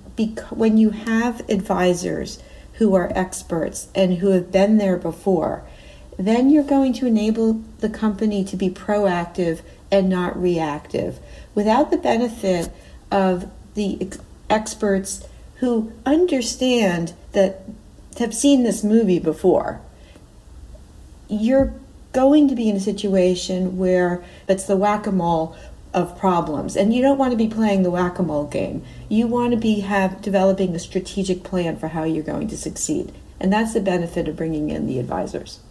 when 0.49 0.77
you 0.77 0.91
have 0.91 1.47
advisors 1.49 2.41
who 2.73 2.95
are 2.95 3.11
experts 3.15 3.89
and 3.93 4.15
who 4.15 4.29
have 4.29 4.51
been 4.51 4.77
there 4.77 4.97
before, 4.97 5.63
then 6.17 6.49
you're 6.49 6.63
going 6.63 6.93
to 6.93 7.05
enable 7.05 7.61
the 7.79 7.89
company 7.89 8.43
to 8.45 8.55
be 8.55 8.69
proactive 8.69 9.61
and 9.91 10.09
not 10.09 10.41
reactive 10.41 11.19
without 11.53 11.91
the 11.91 11.97
benefit 11.97 12.71
of 13.11 13.51
the 13.75 13.97
ex- 14.01 14.19
experts 14.49 15.27
who 15.55 15.91
understand 16.05 17.13
that 17.33 17.61
have 18.17 18.33
seen 18.33 18.63
this 18.63 18.83
movie 18.83 19.19
before. 19.19 19.81
You're 21.27 21.73
going 22.13 22.47
to 22.47 22.55
be 22.55 22.69
in 22.69 22.75
a 22.75 22.79
situation 22.79 23.77
where 23.77 24.23
it's 24.47 24.65
the 24.65 24.77
whack 24.77 25.05
a 25.05 25.11
mole 25.11 25.55
of 25.95 26.17
problems. 26.19 26.75
And 26.75 26.93
you 26.93 27.01
don't 27.01 27.17
want 27.17 27.31
to 27.31 27.37
be 27.37 27.47
playing 27.47 27.83
the 27.83 27.89
whack-a-mole 27.89 28.47
game. 28.47 28.83
You 29.07 29.27
want 29.27 29.51
to 29.51 29.57
be 29.57 29.79
have 29.79 30.21
developing 30.21 30.75
a 30.75 30.79
strategic 30.79 31.43
plan 31.43 31.77
for 31.77 31.87
how 31.87 32.03
you're 32.03 32.21
going 32.21 32.49
to 32.49 32.57
succeed. 32.57 33.13
And 33.39 33.51
that's 33.51 33.73
the 33.73 33.79
benefit 33.79 34.27
of 34.27 34.35
bringing 34.35 34.69
in 34.69 34.87
the 34.87 34.99
advisors. 34.99 35.61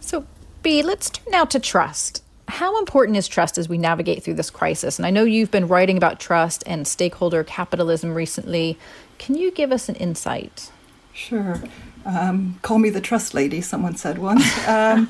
So 0.00 0.26
Bea 0.62 0.82
let's 0.82 1.08
turn 1.08 1.30
now 1.30 1.44
to 1.44 1.60
trust. 1.60 2.22
How 2.48 2.78
important 2.78 3.16
is 3.16 3.28
trust 3.28 3.56
as 3.56 3.68
we 3.68 3.78
navigate 3.78 4.22
through 4.22 4.34
this 4.34 4.50
crisis? 4.50 4.98
And 4.98 5.06
i 5.06 5.10
know 5.10 5.24
you've 5.24 5.50
been 5.50 5.68
writing 5.68 5.96
about 5.96 6.20
trust 6.20 6.62
and 6.66 6.86
stakeholder 6.86 7.42
capitalism 7.44 8.12
recently. 8.14 8.76
Can 9.18 9.36
you 9.36 9.50
give 9.50 9.72
us 9.72 9.88
an 9.88 9.94
insight 9.94 10.70
sure 11.14 11.62
um, 12.04 12.58
call 12.62 12.78
me 12.78 12.90
the 12.90 13.00
trust 13.00 13.34
lady, 13.34 13.60
someone 13.60 13.96
said 13.96 14.18
once. 14.18 14.44
Um, 14.68 15.08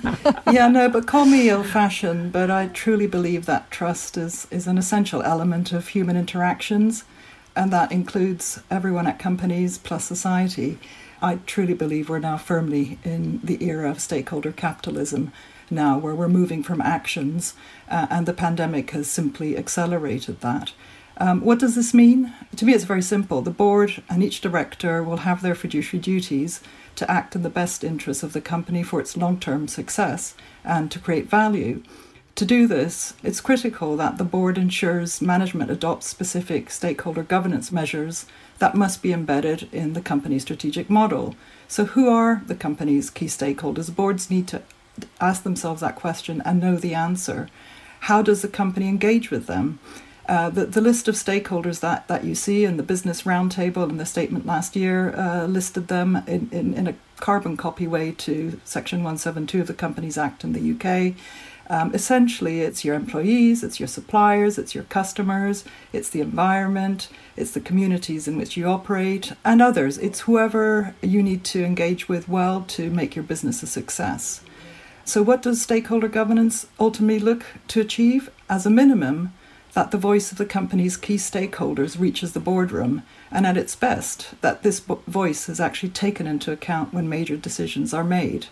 yeah, 0.52 0.68
no, 0.68 0.88
but 0.88 1.06
call 1.06 1.24
me 1.24 1.50
old 1.50 1.66
fashioned, 1.66 2.32
but 2.32 2.50
I 2.50 2.68
truly 2.68 3.06
believe 3.06 3.46
that 3.46 3.70
trust 3.70 4.16
is, 4.16 4.46
is 4.50 4.66
an 4.66 4.78
essential 4.78 5.22
element 5.22 5.72
of 5.72 5.88
human 5.88 6.16
interactions, 6.16 7.04
and 7.56 7.72
that 7.72 7.92
includes 7.92 8.60
everyone 8.70 9.06
at 9.06 9.18
companies 9.18 9.78
plus 9.78 10.04
society. 10.04 10.78
I 11.20 11.36
truly 11.46 11.74
believe 11.74 12.08
we're 12.08 12.18
now 12.18 12.36
firmly 12.36 12.98
in 13.04 13.40
the 13.42 13.64
era 13.64 13.90
of 13.90 14.00
stakeholder 14.00 14.52
capitalism 14.52 15.32
now, 15.70 15.98
where 15.98 16.14
we're 16.14 16.28
moving 16.28 16.62
from 16.62 16.80
actions, 16.80 17.54
uh, 17.88 18.06
and 18.10 18.26
the 18.26 18.34
pandemic 18.34 18.90
has 18.90 19.10
simply 19.10 19.56
accelerated 19.56 20.40
that. 20.42 20.72
Um, 21.16 21.40
what 21.42 21.58
does 21.58 21.74
this 21.74 21.94
mean? 21.94 22.32
To 22.56 22.64
me, 22.64 22.72
it's 22.74 22.84
very 22.84 23.02
simple. 23.02 23.40
The 23.40 23.50
board 23.50 24.02
and 24.08 24.22
each 24.22 24.40
director 24.40 25.02
will 25.02 25.18
have 25.18 25.42
their 25.42 25.54
fiduciary 25.54 26.02
duties 26.02 26.60
to 26.96 27.10
act 27.10 27.36
in 27.36 27.42
the 27.42 27.50
best 27.50 27.84
interests 27.84 28.22
of 28.22 28.32
the 28.32 28.40
company 28.40 28.82
for 28.82 29.00
its 29.00 29.16
long 29.16 29.38
term 29.38 29.68
success 29.68 30.34
and 30.64 30.90
to 30.90 30.98
create 30.98 31.28
value. 31.28 31.82
To 32.36 32.44
do 32.44 32.66
this, 32.66 33.14
it's 33.22 33.40
critical 33.40 33.96
that 33.96 34.18
the 34.18 34.24
board 34.24 34.58
ensures 34.58 35.22
management 35.22 35.70
adopts 35.70 36.08
specific 36.08 36.68
stakeholder 36.68 37.22
governance 37.22 37.70
measures 37.70 38.26
that 38.58 38.74
must 38.74 39.02
be 39.02 39.12
embedded 39.12 39.68
in 39.72 39.92
the 39.92 40.00
company's 40.00 40.42
strategic 40.42 40.90
model. 40.90 41.36
So, 41.68 41.84
who 41.84 42.08
are 42.08 42.42
the 42.46 42.56
company's 42.56 43.08
key 43.08 43.26
stakeholders? 43.26 43.94
Boards 43.94 44.30
need 44.30 44.48
to 44.48 44.62
ask 45.20 45.44
themselves 45.44 45.80
that 45.80 45.94
question 45.94 46.42
and 46.44 46.60
know 46.60 46.76
the 46.76 46.94
answer. 46.94 47.48
How 48.00 48.20
does 48.20 48.42
the 48.42 48.48
company 48.48 48.88
engage 48.88 49.30
with 49.30 49.46
them? 49.46 49.78
Uh, 50.26 50.48
the, 50.48 50.64
the 50.64 50.80
list 50.80 51.06
of 51.06 51.14
stakeholders 51.14 51.80
that, 51.80 52.08
that 52.08 52.24
you 52.24 52.34
see 52.34 52.64
in 52.64 52.78
the 52.78 52.82
Business 52.82 53.22
Roundtable 53.22 53.88
and 53.88 54.00
the 54.00 54.06
statement 54.06 54.46
last 54.46 54.74
year 54.74 55.14
uh, 55.16 55.44
listed 55.46 55.88
them 55.88 56.22
in, 56.26 56.48
in, 56.50 56.72
in, 56.72 56.86
a 56.86 56.94
carbon 57.16 57.58
copy 57.58 57.86
way 57.86 58.12
to 58.12 58.58
Section 58.64 59.00
172 59.00 59.60
of 59.60 59.66
the 59.66 59.74
Companies 59.74 60.16
Act 60.16 60.42
in 60.42 60.54
the 60.54 60.72
UK. 60.72 61.14
Um, 61.68 61.94
essentially, 61.94 62.60
it's 62.60 62.84
your 62.84 62.94
employees, 62.94 63.62
it's 63.62 63.78
your 63.78 63.86
suppliers, 63.86 64.58
it's 64.58 64.74
your 64.74 64.84
customers, 64.84 65.64
it's 65.92 66.10
the 66.10 66.20
environment, 66.20 67.08
it's 67.36 67.52
the 67.52 67.60
communities 67.60 68.26
in 68.26 68.36
which 68.36 68.56
you 68.56 68.66
operate, 68.66 69.32
and 69.44 69.62
others. 69.62 69.96
It's 69.98 70.20
whoever 70.20 70.94
you 71.02 71.22
need 71.22 71.44
to 71.44 71.64
engage 71.64 72.08
with 72.08 72.28
well 72.28 72.64
to 72.68 72.90
make 72.90 73.14
your 73.16 73.22
business 73.22 73.62
a 73.62 73.66
success. 73.66 74.42
So, 75.06 75.22
what 75.22 75.42
does 75.42 75.60
stakeholder 75.60 76.08
governance 76.08 76.66
ultimately 76.80 77.18
look 77.18 77.44
to 77.68 77.80
achieve? 77.80 78.30
As 78.48 78.66
a 78.66 78.70
minimum, 78.70 79.32
that 79.74 79.90
the 79.90 79.98
voice 79.98 80.32
of 80.32 80.38
the 80.38 80.46
company's 80.46 80.96
key 80.96 81.16
stakeholders 81.16 81.98
reaches 81.98 82.32
the 82.32 82.40
boardroom, 82.40 83.02
and 83.30 83.46
at 83.46 83.56
its 83.56 83.74
best, 83.74 84.40
that 84.40 84.62
this 84.62 84.80
voice 84.80 85.48
is 85.48 85.60
actually 85.60 85.90
taken 85.90 86.26
into 86.26 86.52
account 86.52 86.94
when 86.94 87.08
major 87.08 87.36
decisions 87.36 87.92
are 87.92 88.04
made. 88.04 88.46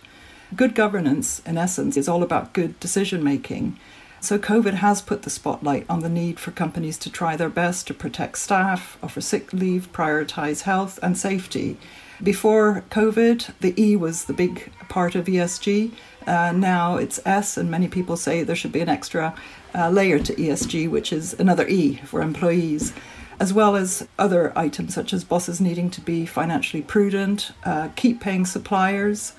Good 0.55 0.75
governance, 0.75 1.41
in 1.45 1.57
essence, 1.57 1.97
is 1.97 2.07
all 2.07 2.21
about 2.21 2.53
good 2.53 2.79
decision 2.79 3.23
making. 3.23 3.79
So, 4.19 4.37
COVID 4.37 4.75
has 4.75 5.01
put 5.01 5.23
the 5.23 5.29
spotlight 5.29 5.85
on 5.89 6.01
the 6.01 6.09
need 6.09 6.39
for 6.39 6.51
companies 6.51 6.97
to 6.99 7.09
try 7.09 7.35
their 7.35 7.49
best 7.49 7.87
to 7.87 7.93
protect 7.93 8.37
staff, 8.37 8.97
offer 9.01 9.19
sick 9.19 9.51
leave, 9.51 9.91
prioritize 9.91 10.61
health 10.61 10.99
and 11.01 11.17
safety. 11.17 11.77
Before 12.21 12.85
COVID, 12.89 13.51
the 13.59 13.73
E 13.81 13.95
was 13.95 14.25
the 14.25 14.33
big 14.33 14.71
part 14.87 15.15
of 15.15 15.25
ESG. 15.25 15.91
Uh, 16.25 16.53
now 16.53 16.95
it's 16.95 17.19
S, 17.25 17.57
and 17.57 17.69
many 17.69 17.87
people 17.89 18.15
say 18.15 18.43
there 18.43 18.55
should 18.55 18.71
be 18.71 18.79
an 18.79 18.87
extra 18.87 19.35
uh, 19.75 19.89
layer 19.89 20.19
to 20.19 20.33
ESG, 20.33 20.89
which 20.89 21.11
is 21.11 21.33
another 21.39 21.67
E 21.67 21.95
for 22.05 22.21
employees, 22.21 22.93
as 23.39 23.53
well 23.53 23.75
as 23.75 24.07
other 24.17 24.57
items 24.57 24.93
such 24.93 25.13
as 25.13 25.23
bosses 25.23 25.59
needing 25.59 25.89
to 25.91 26.01
be 26.01 26.25
financially 26.25 26.83
prudent, 26.83 27.51
uh, 27.63 27.89
keep 27.95 28.21
paying 28.21 28.45
suppliers. 28.45 29.33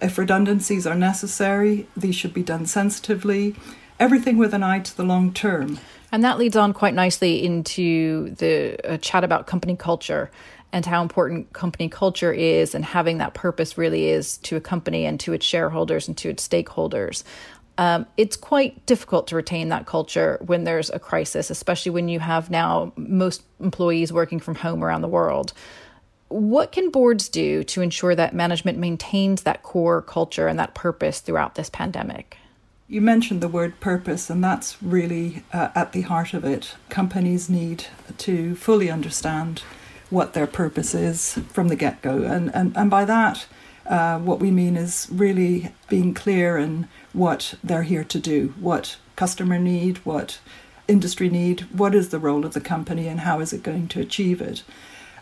If 0.00 0.18
redundancies 0.18 0.86
are 0.86 0.94
necessary, 0.94 1.86
these 1.96 2.14
should 2.14 2.34
be 2.34 2.42
done 2.42 2.66
sensitively. 2.66 3.54
Everything 3.98 4.36
with 4.36 4.52
an 4.52 4.62
eye 4.62 4.80
to 4.80 4.96
the 4.96 5.04
long 5.04 5.32
term. 5.32 5.78
And 6.12 6.22
that 6.22 6.38
leads 6.38 6.56
on 6.56 6.72
quite 6.72 6.94
nicely 6.94 7.44
into 7.44 8.30
the 8.34 8.78
uh, 8.84 8.96
chat 8.98 9.24
about 9.24 9.46
company 9.46 9.74
culture 9.74 10.30
and 10.72 10.84
how 10.84 11.00
important 11.00 11.52
company 11.52 11.88
culture 11.88 12.32
is 12.32 12.74
and 12.74 12.84
having 12.84 13.18
that 13.18 13.34
purpose 13.34 13.78
really 13.78 14.08
is 14.08 14.36
to 14.38 14.56
a 14.56 14.60
company 14.60 15.06
and 15.06 15.18
to 15.20 15.32
its 15.32 15.46
shareholders 15.46 16.08
and 16.08 16.16
to 16.18 16.28
its 16.28 16.46
stakeholders. 16.46 17.22
Um, 17.78 18.06
it's 18.16 18.36
quite 18.36 18.84
difficult 18.86 19.26
to 19.28 19.36
retain 19.36 19.68
that 19.68 19.86
culture 19.86 20.38
when 20.44 20.64
there's 20.64 20.90
a 20.90 20.98
crisis, 20.98 21.50
especially 21.50 21.92
when 21.92 22.08
you 22.08 22.20
have 22.20 22.50
now 22.50 22.92
most 22.96 23.42
employees 23.60 24.12
working 24.12 24.40
from 24.40 24.54
home 24.54 24.82
around 24.82 25.02
the 25.02 25.08
world. 25.08 25.52
What 26.28 26.72
can 26.72 26.90
boards 26.90 27.28
do 27.28 27.62
to 27.64 27.82
ensure 27.82 28.14
that 28.14 28.34
management 28.34 28.78
maintains 28.78 29.42
that 29.42 29.62
core 29.62 30.02
culture 30.02 30.48
and 30.48 30.58
that 30.58 30.74
purpose 30.74 31.20
throughout 31.20 31.54
this 31.54 31.70
pandemic? 31.70 32.38
You 32.88 33.00
mentioned 33.00 33.40
the 33.40 33.48
word 33.48 33.78
purpose, 33.80 34.30
and 34.30 34.42
that's 34.42 34.80
really 34.82 35.42
uh, 35.52 35.68
at 35.74 35.92
the 35.92 36.02
heart 36.02 36.34
of 36.34 36.44
it. 36.44 36.74
Companies 36.88 37.50
need 37.50 37.86
to 38.18 38.54
fully 38.54 38.90
understand 38.90 39.62
what 40.08 40.34
their 40.34 40.46
purpose 40.46 40.94
is 40.94 41.34
from 41.52 41.68
the 41.68 41.76
get 41.76 42.00
go. 42.00 42.22
And, 42.22 42.54
and, 42.54 42.76
and 42.76 42.88
by 42.88 43.04
that, 43.04 43.46
uh, 43.86 44.18
what 44.18 44.40
we 44.40 44.50
mean 44.50 44.76
is 44.76 45.08
really 45.10 45.72
being 45.88 46.14
clear 46.14 46.56
in 46.56 46.88
what 47.16 47.54
they're 47.64 47.82
here 47.82 48.04
to 48.04 48.20
do, 48.20 48.52
what 48.60 48.98
customer 49.16 49.58
need, 49.58 49.96
what 49.98 50.38
industry 50.86 51.30
need, 51.30 51.62
what 51.72 51.94
is 51.94 52.10
the 52.10 52.18
role 52.18 52.44
of 52.44 52.52
the 52.52 52.60
company, 52.60 53.08
and 53.08 53.20
how 53.20 53.40
is 53.40 53.52
it 53.52 53.62
going 53.62 53.88
to 53.88 54.00
achieve 54.00 54.40
it. 54.40 54.62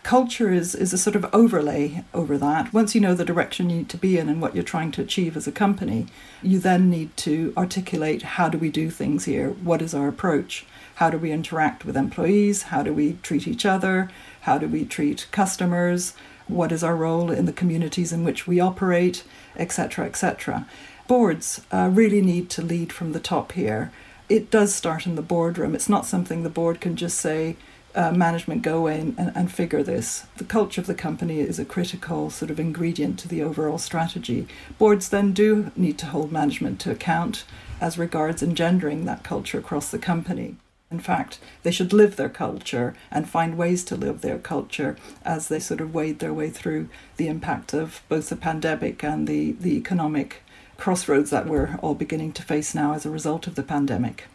Culture 0.03 0.51
is, 0.51 0.75
is 0.75 0.93
a 0.93 0.99
sort 0.99 1.15
of 1.15 1.25
overlay 1.33 2.03
over 2.13 2.37
that. 2.37 2.71
Once 2.71 2.93
you 2.93 3.01
know 3.01 3.15
the 3.15 3.25
direction 3.25 3.69
you 3.69 3.77
need 3.77 3.89
to 3.89 3.97
be 3.97 4.19
in 4.19 4.29
and 4.29 4.39
what 4.39 4.53
you're 4.53 4.63
trying 4.63 4.91
to 4.91 5.01
achieve 5.01 5.35
as 5.35 5.47
a 5.47 5.51
company, 5.51 6.05
you 6.43 6.59
then 6.59 6.91
need 6.91 7.15
to 7.17 7.53
articulate 7.57 8.21
how 8.21 8.47
do 8.47 8.57
we 8.57 8.69
do 8.69 8.91
things 8.91 9.25
here? 9.25 9.49
What 9.49 9.81
is 9.81 9.95
our 9.95 10.07
approach? 10.07 10.65
How 10.95 11.09
do 11.09 11.17
we 11.17 11.31
interact 11.31 11.85
with 11.85 11.97
employees? 11.97 12.63
How 12.63 12.83
do 12.83 12.93
we 12.93 13.13
treat 13.23 13.47
each 13.47 13.65
other? 13.65 14.11
How 14.41 14.59
do 14.59 14.67
we 14.67 14.85
treat 14.85 15.27
customers? 15.31 16.13
What 16.47 16.71
is 16.71 16.83
our 16.83 16.95
role 16.95 17.31
in 17.31 17.45
the 17.45 17.53
communities 17.53 18.13
in 18.13 18.23
which 18.23 18.45
we 18.45 18.59
operate, 18.59 19.23
etc., 19.57 20.05
etc. 20.05 20.67
Boards 21.07 21.61
uh, 21.71 21.89
really 21.93 22.21
need 22.21 22.49
to 22.51 22.63
lead 22.63 22.91
from 22.91 23.11
the 23.11 23.19
top 23.19 23.51
here. 23.51 23.91
It 24.27 24.49
does 24.49 24.73
start 24.73 25.05
in 25.05 25.13
the 25.13 25.21
boardroom. 25.21 25.75
It's 25.75 25.87
not 25.87 26.07
something 26.07 26.41
the 26.41 26.49
board 26.49 26.81
can 26.81 26.95
just 26.95 27.19
say, 27.19 27.57
uh, 27.93 28.11
management 28.11 28.63
go 28.63 28.79
away 28.79 28.99
and, 28.99 29.15
and, 29.17 29.31
and, 29.35 29.51
figure 29.51 29.83
this. 29.83 30.25
The 30.37 30.43
culture 30.43 30.81
of 30.81 30.87
the 30.87 30.95
company 30.95 31.39
is 31.39 31.59
a 31.59 31.65
critical 31.65 32.29
sort 32.29 32.49
of 32.51 32.59
ingredient 32.59 33.19
to 33.19 33.27
the 33.27 33.43
overall 33.43 33.77
strategy. 33.77 34.47
Boards 34.79 35.07
then 35.09 35.31
do 35.31 35.71
need 35.75 35.97
to 35.99 36.07
hold 36.07 36.31
management 36.31 36.79
to 36.81 36.91
account 36.91 37.45
as 37.79 37.97
regards 37.97 38.41
engendering 38.41 39.05
that 39.05 39.23
culture 39.23 39.59
across 39.59 39.91
the 39.91 39.99
company. 39.99 40.55
In 40.91 40.99
fact, 40.99 41.39
they 41.63 41.71
should 41.71 41.93
live 41.93 42.15
their 42.15 42.29
culture 42.29 42.95
and 43.11 43.29
find 43.29 43.57
ways 43.57 43.83
to 43.85 43.95
live 43.95 44.21
their 44.21 44.37
culture 44.37 44.95
as 45.23 45.47
they 45.47 45.59
sort 45.59 45.81
of 45.81 45.93
wade 45.93 46.19
their 46.19 46.33
way 46.33 46.49
through 46.49 46.89
the 47.17 47.27
impact 47.27 47.73
of 47.73 48.01
both 48.07 48.29
the 48.29 48.35
pandemic 48.35 49.03
and 49.03 49.27
the, 49.27 49.53
the 49.53 49.75
economic 49.77 50.43
crossroads 50.77 51.29
that 51.29 51.47
we're 51.47 51.77
all 51.81 51.95
beginning 51.95 52.31
to 52.33 52.43
face 52.43 52.75
now 52.75 52.93
as 52.93 53.05
a 53.05 53.09
result 53.09 53.47
of 53.47 53.55
the 53.55 53.63
pandemic. 53.63 54.25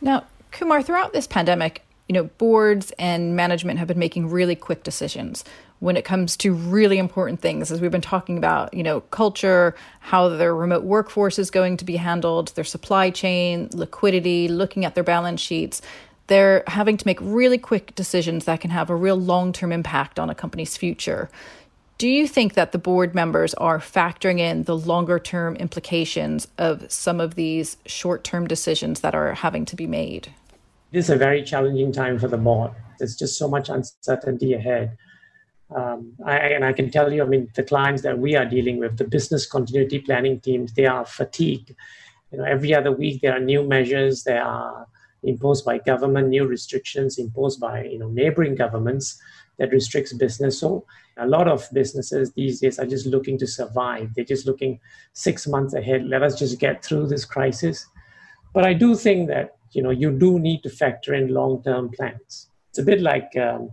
Now, 0.00 0.24
Kumar, 0.50 0.82
throughout 0.82 1.12
this 1.12 1.26
pandemic, 1.26 1.82
you 2.08 2.14
know, 2.14 2.24
boards 2.24 2.92
and 2.98 3.36
management 3.36 3.78
have 3.78 3.88
been 3.88 3.98
making 3.98 4.30
really 4.30 4.56
quick 4.56 4.82
decisions. 4.82 5.44
when 5.80 5.96
it 5.96 6.04
comes 6.04 6.36
to 6.36 6.52
really 6.52 6.98
important 6.98 7.40
things, 7.40 7.72
as 7.72 7.80
we've 7.80 7.90
been 7.90 8.02
talking 8.02 8.36
about, 8.36 8.72
you 8.74 8.82
know, 8.82 9.00
culture, 9.00 9.74
how 10.00 10.28
their 10.28 10.54
remote 10.54 10.84
workforce 10.84 11.38
is 11.38 11.50
going 11.50 11.78
to 11.78 11.86
be 11.86 11.96
handled, 11.96 12.48
their 12.48 12.64
supply 12.64 13.08
chain, 13.08 13.68
liquidity, 13.72 14.46
looking 14.46 14.84
at 14.84 14.94
their 14.94 15.02
balance 15.02 15.40
sheets. 15.40 15.80
They're 16.26 16.62
having 16.66 16.98
to 16.98 17.06
make 17.06 17.18
really 17.20 17.58
quick 17.58 17.94
decisions 17.94 18.44
that 18.44 18.60
can 18.60 18.70
have 18.70 18.90
a 18.90 18.94
real 18.94 19.16
long 19.16 19.52
term 19.52 19.72
impact 19.72 20.18
on 20.18 20.28
a 20.28 20.34
company's 20.34 20.76
future. 20.76 21.30
Do 22.00 22.08
you 22.08 22.26
think 22.26 22.54
that 22.54 22.72
the 22.72 22.78
board 22.78 23.14
members 23.14 23.52
are 23.52 23.78
factoring 23.78 24.38
in 24.38 24.62
the 24.62 24.74
longer 24.74 25.18
term 25.18 25.54
implications 25.56 26.48
of 26.56 26.90
some 26.90 27.20
of 27.20 27.34
these 27.34 27.76
short 27.84 28.24
term 28.24 28.46
decisions 28.46 29.00
that 29.00 29.14
are 29.14 29.34
having 29.34 29.66
to 29.66 29.76
be 29.76 29.86
made? 29.86 30.32
This 30.92 31.04
is 31.04 31.10
a 31.10 31.16
very 31.16 31.42
challenging 31.42 31.92
time 31.92 32.18
for 32.18 32.26
the 32.26 32.38
board. 32.38 32.70
There's 32.98 33.16
just 33.16 33.36
so 33.36 33.48
much 33.48 33.68
uncertainty 33.68 34.54
ahead. 34.54 34.96
Um, 35.76 36.14
I, 36.24 36.38
and 36.38 36.64
I 36.64 36.72
can 36.72 36.90
tell 36.90 37.12
you, 37.12 37.22
I 37.22 37.26
mean, 37.26 37.50
the 37.54 37.64
clients 37.64 38.00
that 38.00 38.18
we 38.18 38.34
are 38.34 38.46
dealing 38.46 38.78
with, 38.78 38.96
the 38.96 39.04
business 39.04 39.44
continuity 39.44 39.98
planning 39.98 40.40
teams, 40.40 40.72
they 40.72 40.86
are 40.86 41.04
fatigued. 41.04 41.74
You 42.32 42.38
know, 42.38 42.44
every 42.44 42.74
other 42.74 42.92
week 42.92 43.20
there 43.20 43.36
are 43.36 43.40
new 43.40 43.62
measures 43.62 44.22
that 44.22 44.38
are 44.38 44.86
imposed 45.22 45.66
by 45.66 45.76
government, 45.76 46.28
new 46.28 46.46
restrictions 46.46 47.18
imposed 47.18 47.60
by 47.60 47.84
you 47.84 47.98
know 47.98 48.08
neighboring 48.08 48.54
governments 48.54 49.20
that 49.60 49.70
restricts 49.70 50.12
business. 50.14 50.58
So 50.58 50.84
a 51.18 51.26
lot 51.26 51.46
of 51.46 51.68
businesses 51.72 52.32
these 52.32 52.60
days 52.60 52.78
are 52.78 52.86
just 52.86 53.06
looking 53.06 53.38
to 53.38 53.46
survive. 53.46 54.12
They're 54.14 54.24
just 54.24 54.46
looking 54.46 54.80
six 55.12 55.46
months 55.46 55.74
ahead. 55.74 56.06
Let 56.06 56.22
us 56.22 56.38
just 56.38 56.58
get 56.58 56.84
through 56.84 57.06
this 57.06 57.24
crisis. 57.24 57.86
But 58.54 58.64
I 58.64 58.72
do 58.72 58.96
think 58.96 59.28
that 59.28 59.56
you 59.72 59.82
know 59.82 59.90
you 59.90 60.10
do 60.10 60.40
need 60.40 60.62
to 60.64 60.70
factor 60.70 61.14
in 61.14 61.32
long-term 61.32 61.90
plans. 61.90 62.48
It's 62.70 62.78
a 62.78 62.82
bit 62.82 63.00
like 63.02 63.30
um, 63.36 63.70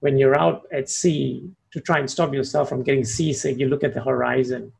when 0.00 0.18
you're 0.18 0.38
out 0.38 0.62
at 0.72 0.90
sea 0.90 1.50
to 1.72 1.80
try 1.80 1.98
and 1.98 2.10
stop 2.10 2.34
yourself 2.34 2.68
from 2.68 2.82
getting 2.82 3.04
seasick, 3.04 3.58
you 3.58 3.68
look 3.68 3.82
at 3.82 3.94
the 3.94 4.02
horizon, 4.02 4.70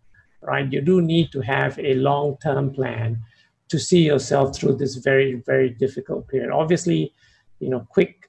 right? 0.43 0.71
You 0.71 0.83
do 0.83 1.01
need 1.01 1.33
to 1.33 1.41
have 1.41 1.79
a 1.79 1.95
long 1.95 2.37
term 2.43 2.73
plan 2.73 3.23
to 3.69 3.79
see 3.79 4.03
yourself 4.03 4.55
through 4.55 4.77
this 4.77 4.97
very, 4.97 5.43
very 5.47 5.71
difficult 5.71 6.29
period. 6.29 6.51
Obviously, 6.51 7.13
you 7.59 7.71
know, 7.71 7.87
quick 7.89 8.22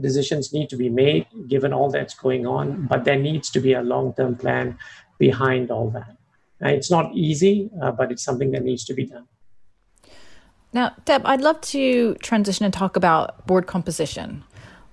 decisions 0.00 0.52
need 0.52 0.68
to 0.70 0.76
be 0.76 0.88
made 0.88 1.26
given 1.48 1.72
all 1.72 1.90
that's 1.90 2.14
going 2.14 2.46
on, 2.46 2.86
but 2.86 3.04
there 3.04 3.18
needs 3.18 3.50
to 3.50 3.60
be 3.60 3.72
a 3.72 3.82
long 3.82 4.14
term 4.14 4.36
plan 4.36 4.78
behind 5.18 5.70
all 5.70 5.90
that. 5.90 6.16
It's 6.60 6.90
not 6.90 7.14
easy, 7.14 7.70
uh, 7.82 7.92
but 7.92 8.10
it's 8.10 8.22
something 8.22 8.50
that 8.52 8.62
needs 8.62 8.84
to 8.86 8.94
be 8.94 9.06
done. 9.06 9.26
Now, 10.72 10.92
Deb, 11.04 11.22
I'd 11.24 11.40
love 11.40 11.60
to 11.60 12.14
transition 12.16 12.64
and 12.64 12.74
talk 12.74 12.96
about 12.96 13.46
board 13.46 13.66
composition. 13.66 14.44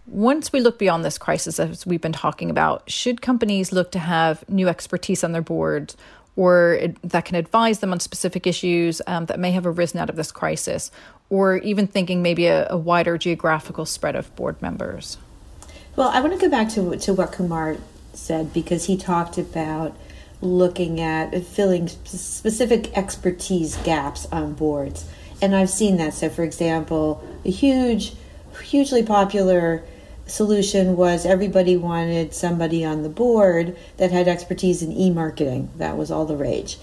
Once 0.05 0.51
we 0.51 0.59
look 0.59 0.77
beyond 0.77 1.05
this 1.05 1.17
crisis, 1.17 1.59
as 1.59 1.85
we've 1.85 2.01
been 2.01 2.11
talking 2.11 2.49
about, 2.49 2.89
should 2.89 3.21
companies 3.21 3.71
look 3.71 3.91
to 3.91 3.99
have 3.99 4.47
new 4.49 4.67
expertise 4.67 5.23
on 5.23 5.31
their 5.31 5.41
boards 5.41 5.95
or 6.35 6.79
that 7.03 7.25
can 7.25 7.35
advise 7.35 7.79
them 7.79 7.91
on 7.91 7.99
specific 7.99 8.47
issues 8.47 9.01
um, 9.07 9.25
that 9.25 9.39
may 9.39 9.51
have 9.51 9.65
arisen 9.65 9.99
out 9.99 10.09
of 10.09 10.15
this 10.15 10.31
crisis, 10.31 10.91
or 11.29 11.57
even 11.57 11.87
thinking 11.87 12.21
maybe 12.21 12.47
a, 12.47 12.67
a 12.69 12.77
wider 12.77 13.17
geographical 13.17 13.85
spread 13.85 14.15
of 14.15 14.33
board 14.35 14.61
members? 14.61 15.17
Well, 15.95 16.09
I 16.09 16.21
want 16.21 16.33
to 16.33 16.39
go 16.39 16.49
back 16.49 16.69
to, 16.69 16.95
to 16.97 17.13
what 17.13 17.33
Kumar 17.33 17.77
said 18.13 18.53
because 18.53 18.85
he 18.85 18.97
talked 18.97 19.37
about 19.37 19.95
looking 20.41 20.99
at 20.99 21.43
filling 21.45 21.87
specific 21.87 22.97
expertise 22.97 23.77
gaps 23.77 24.25
on 24.31 24.53
boards. 24.53 25.05
And 25.41 25.55
I've 25.55 25.69
seen 25.69 25.97
that. 25.97 26.13
So, 26.13 26.29
for 26.29 26.43
example, 26.43 27.23
a 27.45 27.51
huge, 27.51 28.13
hugely 28.63 29.03
popular 29.03 29.83
solution 30.31 30.95
was 30.95 31.25
everybody 31.25 31.75
wanted 31.75 32.33
somebody 32.33 32.85
on 32.85 33.03
the 33.03 33.09
board 33.09 33.75
that 33.97 34.11
had 34.11 34.27
expertise 34.27 34.81
in 34.81 34.91
e-marketing. 34.91 35.69
That 35.77 35.97
was 35.97 36.09
all 36.09 36.25
the 36.25 36.35
rage. 36.35 36.77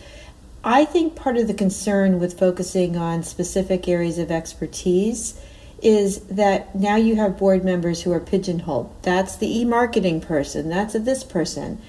I 0.63 0.85
think 0.85 1.17
part 1.17 1.37
of 1.37 1.47
the 1.47 1.55
concern 1.55 2.19
with 2.21 2.39
focusing 2.39 2.97
on 2.97 3.23
specific 3.23 3.89
areas 3.89 4.19
of 4.19 4.31
expertise 4.31 5.41
is 5.83 6.21
that 6.23 6.75
now 6.75 6.97
you 6.97 7.17
have 7.17 7.39
board 7.39 7.65
members 7.65 8.03
who 8.03 8.13
are 8.13 8.21
pigeonholed. 8.21 8.93
That's 9.03 9.37
the 9.37 9.61
e-marketing 9.61 10.21
person, 10.21 10.69
that's 10.69 10.95
this 10.95 11.25
person. 11.25 11.81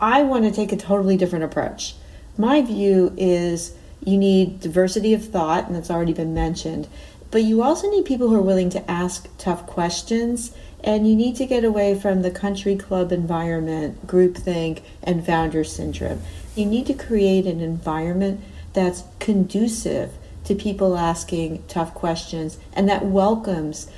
I 0.00 0.22
want 0.22 0.44
to 0.44 0.52
take 0.52 0.70
a 0.70 0.76
totally 0.76 1.16
different 1.16 1.44
approach. 1.44 1.94
My 2.36 2.62
view 2.62 3.12
is 3.16 3.74
you 4.04 4.16
need 4.16 4.60
diversity 4.60 5.12
of 5.12 5.24
thought, 5.24 5.66
and 5.66 5.74
that's 5.74 5.90
already 5.90 6.12
been 6.12 6.34
mentioned, 6.34 6.86
but 7.30 7.42
you 7.42 7.62
also 7.62 7.90
need 7.90 8.04
people 8.04 8.28
who 8.28 8.36
are 8.36 8.42
willing 8.42 8.70
to 8.70 8.90
ask 8.90 9.28
tough 9.38 9.66
questions 9.66 10.52
and 10.82 11.08
you 11.08 11.16
need 11.16 11.36
to 11.36 11.46
get 11.46 11.64
away 11.64 11.98
from 11.98 12.22
the 12.22 12.30
country 12.30 12.76
club 12.76 13.12
environment, 13.12 14.06
groupthink, 14.06 14.82
and 15.02 15.26
founder 15.26 15.64
syndrome. 15.64 16.22
You 16.54 16.66
need 16.66 16.86
to 16.86 16.94
create 16.94 17.46
an 17.46 17.60
environment 17.60 18.40
that's 18.72 19.04
conducive 19.18 20.12
to 20.44 20.54
people 20.54 20.96
asking 20.96 21.64
tough 21.68 21.92
questions 21.94 22.58
and 22.72 22.88
that 22.88 23.04
welcomes 23.04 23.90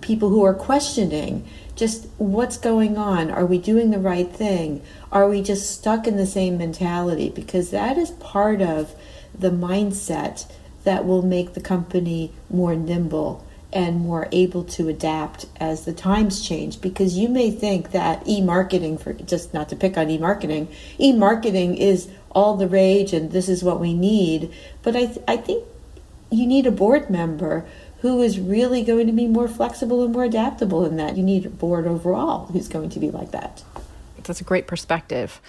people 0.00 0.30
who 0.30 0.44
are 0.44 0.54
questioning 0.54 1.46
just 1.76 2.06
what's 2.18 2.56
going 2.56 2.96
on? 2.96 3.30
Are 3.30 3.46
we 3.46 3.58
doing 3.58 3.90
the 3.90 3.98
right 3.98 4.30
thing? 4.30 4.82
Are 5.10 5.28
we 5.28 5.42
just 5.42 5.70
stuck 5.70 6.06
in 6.06 6.16
the 6.16 6.26
same 6.26 6.56
mentality? 6.56 7.30
Because 7.30 7.70
that 7.70 7.98
is 7.98 8.10
part 8.12 8.62
of 8.62 8.94
the 9.36 9.50
mindset 9.50 10.50
that 10.84 11.04
will 11.04 11.22
make 11.22 11.54
the 11.54 11.60
company 11.60 12.32
more 12.48 12.74
nimble 12.74 13.44
and 13.72 14.00
more 14.00 14.28
able 14.30 14.62
to 14.62 14.88
adapt 14.88 15.46
as 15.58 15.84
the 15.84 15.92
times 15.92 16.46
change. 16.46 16.80
Because 16.80 17.18
you 17.18 17.28
may 17.28 17.50
think 17.50 17.90
that 17.90 18.26
e-marketing 18.28 18.98
for 18.98 19.12
just 19.14 19.52
not 19.52 19.68
to 19.70 19.76
pick 19.76 19.98
on 19.98 20.08
e-marketing 20.08 20.68
e-marketing 21.00 21.76
is 21.76 22.08
all 22.30 22.56
the 22.56 22.68
rage 22.68 23.12
and 23.12 23.32
this 23.32 23.48
is 23.48 23.64
what 23.64 23.80
we 23.80 23.92
need. 23.92 24.52
But 24.82 24.94
i 24.94 25.06
th- 25.06 25.24
i 25.26 25.36
think 25.36 25.64
you 26.30 26.46
need 26.46 26.66
a 26.66 26.70
board 26.70 27.10
member 27.10 27.66
who 28.00 28.20
is 28.20 28.38
really 28.38 28.84
going 28.84 29.06
to 29.06 29.12
be 29.12 29.26
more 29.26 29.48
flexible 29.48 30.04
and 30.04 30.12
more 30.12 30.24
adaptable 30.24 30.84
in 30.84 30.96
that. 30.96 31.16
You 31.16 31.22
need 31.22 31.46
a 31.46 31.50
board 31.50 31.86
overall 31.86 32.46
who's 32.46 32.68
going 32.68 32.90
to 32.90 33.00
be 33.00 33.10
like 33.10 33.30
that. 33.30 33.62
That's 34.22 34.40
a 34.40 34.44
great 34.44 34.66
perspective. 34.66 35.40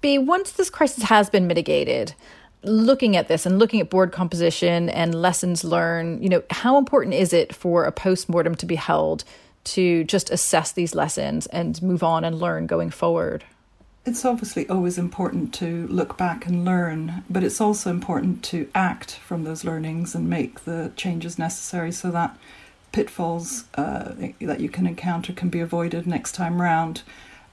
Bea 0.00 0.18
once 0.18 0.52
this 0.52 0.68
crisis 0.68 1.04
has 1.04 1.30
been 1.30 1.46
mitigated 1.46 2.14
looking 2.64 3.16
at 3.16 3.28
this 3.28 3.46
and 3.46 3.58
looking 3.58 3.80
at 3.80 3.90
board 3.90 4.12
composition 4.12 4.88
and 4.88 5.14
lessons 5.14 5.64
learned, 5.64 6.22
you 6.22 6.28
know, 6.28 6.42
how 6.50 6.78
important 6.78 7.14
is 7.14 7.32
it 7.32 7.54
for 7.54 7.84
a 7.84 7.92
post-mortem 7.92 8.54
to 8.56 8.66
be 8.66 8.76
held 8.76 9.24
to 9.64 10.04
just 10.04 10.30
assess 10.30 10.72
these 10.72 10.94
lessons 10.94 11.46
and 11.46 11.80
move 11.82 12.02
on 12.02 12.24
and 12.24 12.38
learn 12.38 12.66
going 12.66 12.90
forward? 12.90 13.44
It's 14.04 14.24
obviously 14.24 14.68
always 14.68 14.98
important 14.98 15.54
to 15.54 15.86
look 15.86 16.16
back 16.16 16.46
and 16.46 16.64
learn, 16.64 17.22
but 17.30 17.44
it's 17.44 17.60
also 17.60 17.90
important 17.90 18.42
to 18.44 18.68
act 18.74 19.12
from 19.12 19.44
those 19.44 19.64
learnings 19.64 20.14
and 20.14 20.28
make 20.28 20.64
the 20.64 20.90
changes 20.96 21.38
necessary 21.38 21.92
so 21.92 22.10
that 22.10 22.36
pitfalls 22.90 23.64
uh, 23.76 24.12
that 24.40 24.60
you 24.60 24.68
can 24.68 24.86
encounter 24.86 25.32
can 25.32 25.48
be 25.48 25.60
avoided 25.60 26.06
next 26.06 26.32
time 26.32 26.60
round. 26.60 27.02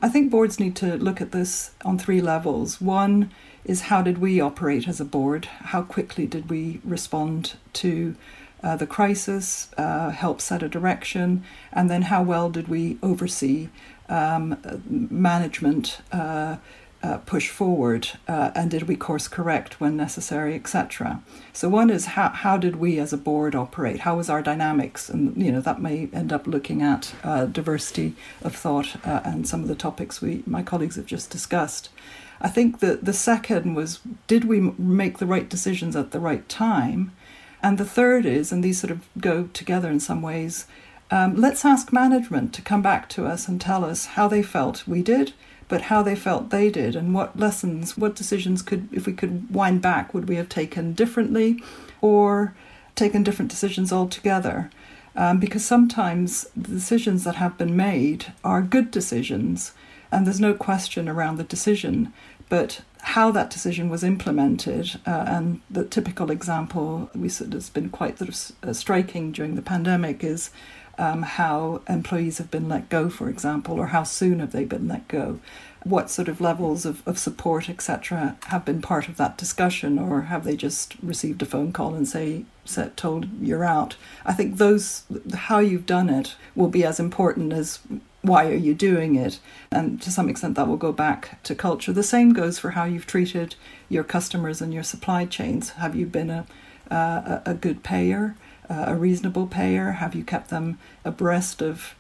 I 0.02 0.10
think 0.10 0.32
boards 0.32 0.60
need 0.60 0.76
to 0.78 0.98
look 0.98 1.22
at 1.22 1.32
this 1.32 1.72
on 1.86 2.00
three 2.00 2.22
levels. 2.22 2.82
One 2.82 3.32
is 3.70 3.82
how 3.82 4.02
did 4.02 4.18
we 4.18 4.42
operate 4.42 4.88
as 4.88 5.00
a 5.00 5.06
board? 5.06 5.46
How 5.46 5.84
quickly 5.84 6.26
did 6.26 6.50
we 6.50 6.82
respond 6.84 7.54
to 7.74 8.16
uh, 8.64 8.76
the 8.76 8.88
crisis, 8.88 9.70
uh, 9.78 10.10
help 10.10 10.42
set 10.42 10.64
a 10.64 10.68
direction, 10.68 11.44
and 11.72 11.88
then 11.88 12.02
how 12.04 12.24
well 12.24 12.50
did 12.50 12.68
we 12.68 12.98
oversee 13.04 13.70
um, 14.10 14.58
management 14.90 16.02
uh, 16.12 16.58
uh 17.04 17.18
push 17.20 17.48
forward, 17.50 18.10
uh, 18.28 18.50
and 18.56 18.72
did 18.72 18.84
we 18.88 18.96
course 18.96 19.28
correct 19.28 19.80
when 19.80 19.96
necessary, 19.96 20.56
etc. 20.56 21.22
So 21.54 21.70
one 21.70 21.92
is 21.92 22.06
how 22.18 22.30
how 22.30 22.58
did 22.58 22.78
we 22.78 23.00
as 23.00 23.14
a 23.14 23.18
board 23.18 23.54
operate? 23.56 24.00
How 24.00 24.18
was 24.18 24.32
our 24.32 24.42
dynamics, 24.42 25.10
and 25.10 25.42
you 25.42 25.52
know 25.52 25.62
that 25.62 25.80
may 25.80 26.10
end 26.12 26.34
up 26.34 26.48
looking 26.48 26.82
at 26.82 27.14
uh, 27.24 27.46
diversity 27.46 28.16
of 28.42 28.56
thought 28.56 28.96
and 29.06 29.48
some 29.48 29.62
of 29.62 29.68
the 29.68 29.76
topics 29.76 30.22
we 30.22 30.44
my 30.48 30.64
colleagues 30.64 30.96
have 30.96 31.06
just 31.06 31.30
discussed. 31.30 31.90
I 32.42 32.48
think 32.48 32.80
that 32.80 33.06
the 33.06 33.14
second 33.14 33.76
was 33.76 34.00
did 34.28 34.46
we 34.46 34.60
make 34.78 35.18
the 35.18 35.26
right 35.26 35.50
decisions 35.50 35.96
at 35.96 36.12
the 36.12 36.20
right 36.20 36.48
time? 36.48 37.12
And 37.62 37.78
the 37.78 37.86
third 37.86 38.26
is, 38.26 38.52
and 38.52 38.64
these 38.64 38.80
sort 38.80 38.92
of 38.92 39.08
go 39.18 39.50
together 39.54 39.90
in 39.90 40.00
some 40.00 40.22
ways, 40.22 40.66
um, 41.12 41.36
let's 41.36 41.66
ask 41.66 41.92
management 41.92 42.54
to 42.54 42.62
come 42.62 42.82
back 42.82 43.10
to 43.10 43.26
us 43.26 43.48
and 43.48 43.60
tell 43.60 43.84
us 43.84 44.06
how 44.06 44.28
they 44.28 44.44
felt 44.44 44.88
we 44.88 45.02
did, 45.02 45.34
but 45.68 45.84
how 45.84 46.02
they 46.02 46.16
felt 46.16 46.50
they 46.50 46.70
did, 46.70 46.96
and 46.96 47.14
what 47.14 47.38
lessons, 47.38 47.98
what 47.98 48.16
decisions 48.16 48.62
could, 48.62 48.88
if 48.92 49.06
we 49.06 49.14
could 49.14 49.54
wind 49.54 49.82
back, 49.82 50.14
would 50.14 50.30
we 50.30 50.36
have 50.36 50.50
taken 50.50 50.94
differently 50.94 51.62
or 52.00 52.56
taken 52.96 53.24
different 53.24 53.52
decisions 53.52 53.92
altogether? 53.92 54.70
Um, 55.16 55.40
because 55.40 55.66
sometimes 55.66 56.48
the 56.56 56.70
decisions 56.70 57.24
that 57.24 57.36
have 57.36 57.58
been 57.58 57.76
made 57.76 58.32
are 58.44 58.62
good 58.62 58.90
decisions, 58.92 59.74
and 60.12 60.26
there's 60.26 60.40
no 60.40 60.54
question 60.54 61.10
around 61.10 61.38
the 61.38 61.44
decision. 61.44 62.14
But 62.50 62.82
how 63.02 63.32
that 63.32 63.50
decision 63.50 63.90
was 63.90 64.04
implemented, 64.04 65.00
uh, 65.06 65.26
and 65.28 65.62
the 65.70 65.86
typical 65.86 66.32
example 66.32 67.10
we 67.16 67.30
said 67.30 67.54
has 67.54 67.70
been 67.70 67.90
quite 67.90 68.18
sort 68.18 68.30
of 68.30 68.70
uh, 68.70 68.74
striking 68.74 69.32
during 69.32 69.56
the 69.56 69.62
pandemic 69.62 70.24
is 70.24 70.50
um, 71.00 71.22
how 71.22 71.82
employees 71.88 72.40
have 72.40 72.52
been 72.52 72.68
let 72.68 72.90
go, 72.90 73.10
for 73.10 73.30
example, 73.30 73.80
or 73.80 73.88
how 73.88 74.04
soon 74.04 74.40
have 74.40 74.52
they 74.52 74.66
been 74.66 74.88
let 74.88 75.08
go? 75.08 75.40
What 75.84 76.10
sort 76.10 76.28
of 76.28 76.42
levels 76.42 76.86
of, 76.86 77.08
of 77.08 77.18
support, 77.18 77.70
etc., 77.70 78.38
have 78.48 78.66
been 78.66 78.82
part 78.82 79.08
of 79.08 79.16
that 79.16 79.38
discussion, 79.38 79.98
or 79.98 80.24
have 80.24 80.44
they 80.44 80.58
just 80.58 80.96
received 81.02 81.42
a 81.42 81.46
phone 81.46 81.72
call 81.72 81.96
and 81.96 82.06
say, 82.06 82.44
told 82.98 83.30
you're 83.42 83.64
out? 83.64 83.96
I 84.26 84.34
think 84.34 84.58
those, 84.58 85.04
how 85.34 85.60
you've 85.60 85.86
done 85.86 86.10
it, 86.10 86.36
will 86.54 86.68
be 86.68 86.84
as 86.84 87.00
important 87.00 87.54
as 87.54 87.80
why 88.22 88.48
are 88.48 88.56
you 88.56 88.74
doing 88.74 89.16
it? 89.16 89.40
And 89.72 90.02
to 90.02 90.12
some 90.12 90.30
extent, 90.30 90.56
that 90.56 90.68
will 90.68 90.78
go 90.78 90.92
back 90.92 91.42
to 91.44 91.56
culture. 91.56 91.94
The 91.94 92.04
same 92.04 92.34
goes 92.34 92.60
for 92.60 92.72
how 92.72 92.86
you've 92.86 93.08
treated 93.08 93.56
your 93.88 94.04
customers 94.04 94.62
and 94.62 94.74
your 94.74 94.84
supply 94.84 95.26
chains. 95.26 95.72
Have 95.72 95.96
you 95.96 96.06
been 96.06 96.30
a, 96.30 96.46
a 96.92 97.54
good 97.54 97.84
payer? 97.84 98.36
a 98.70 98.96
reasonable 98.96 99.48
payer? 99.48 99.94
Have 99.94 100.14
you 100.14 100.24
kept 100.24 100.50
them 100.50 100.78
abreast 101.04 101.62
of 101.62 101.96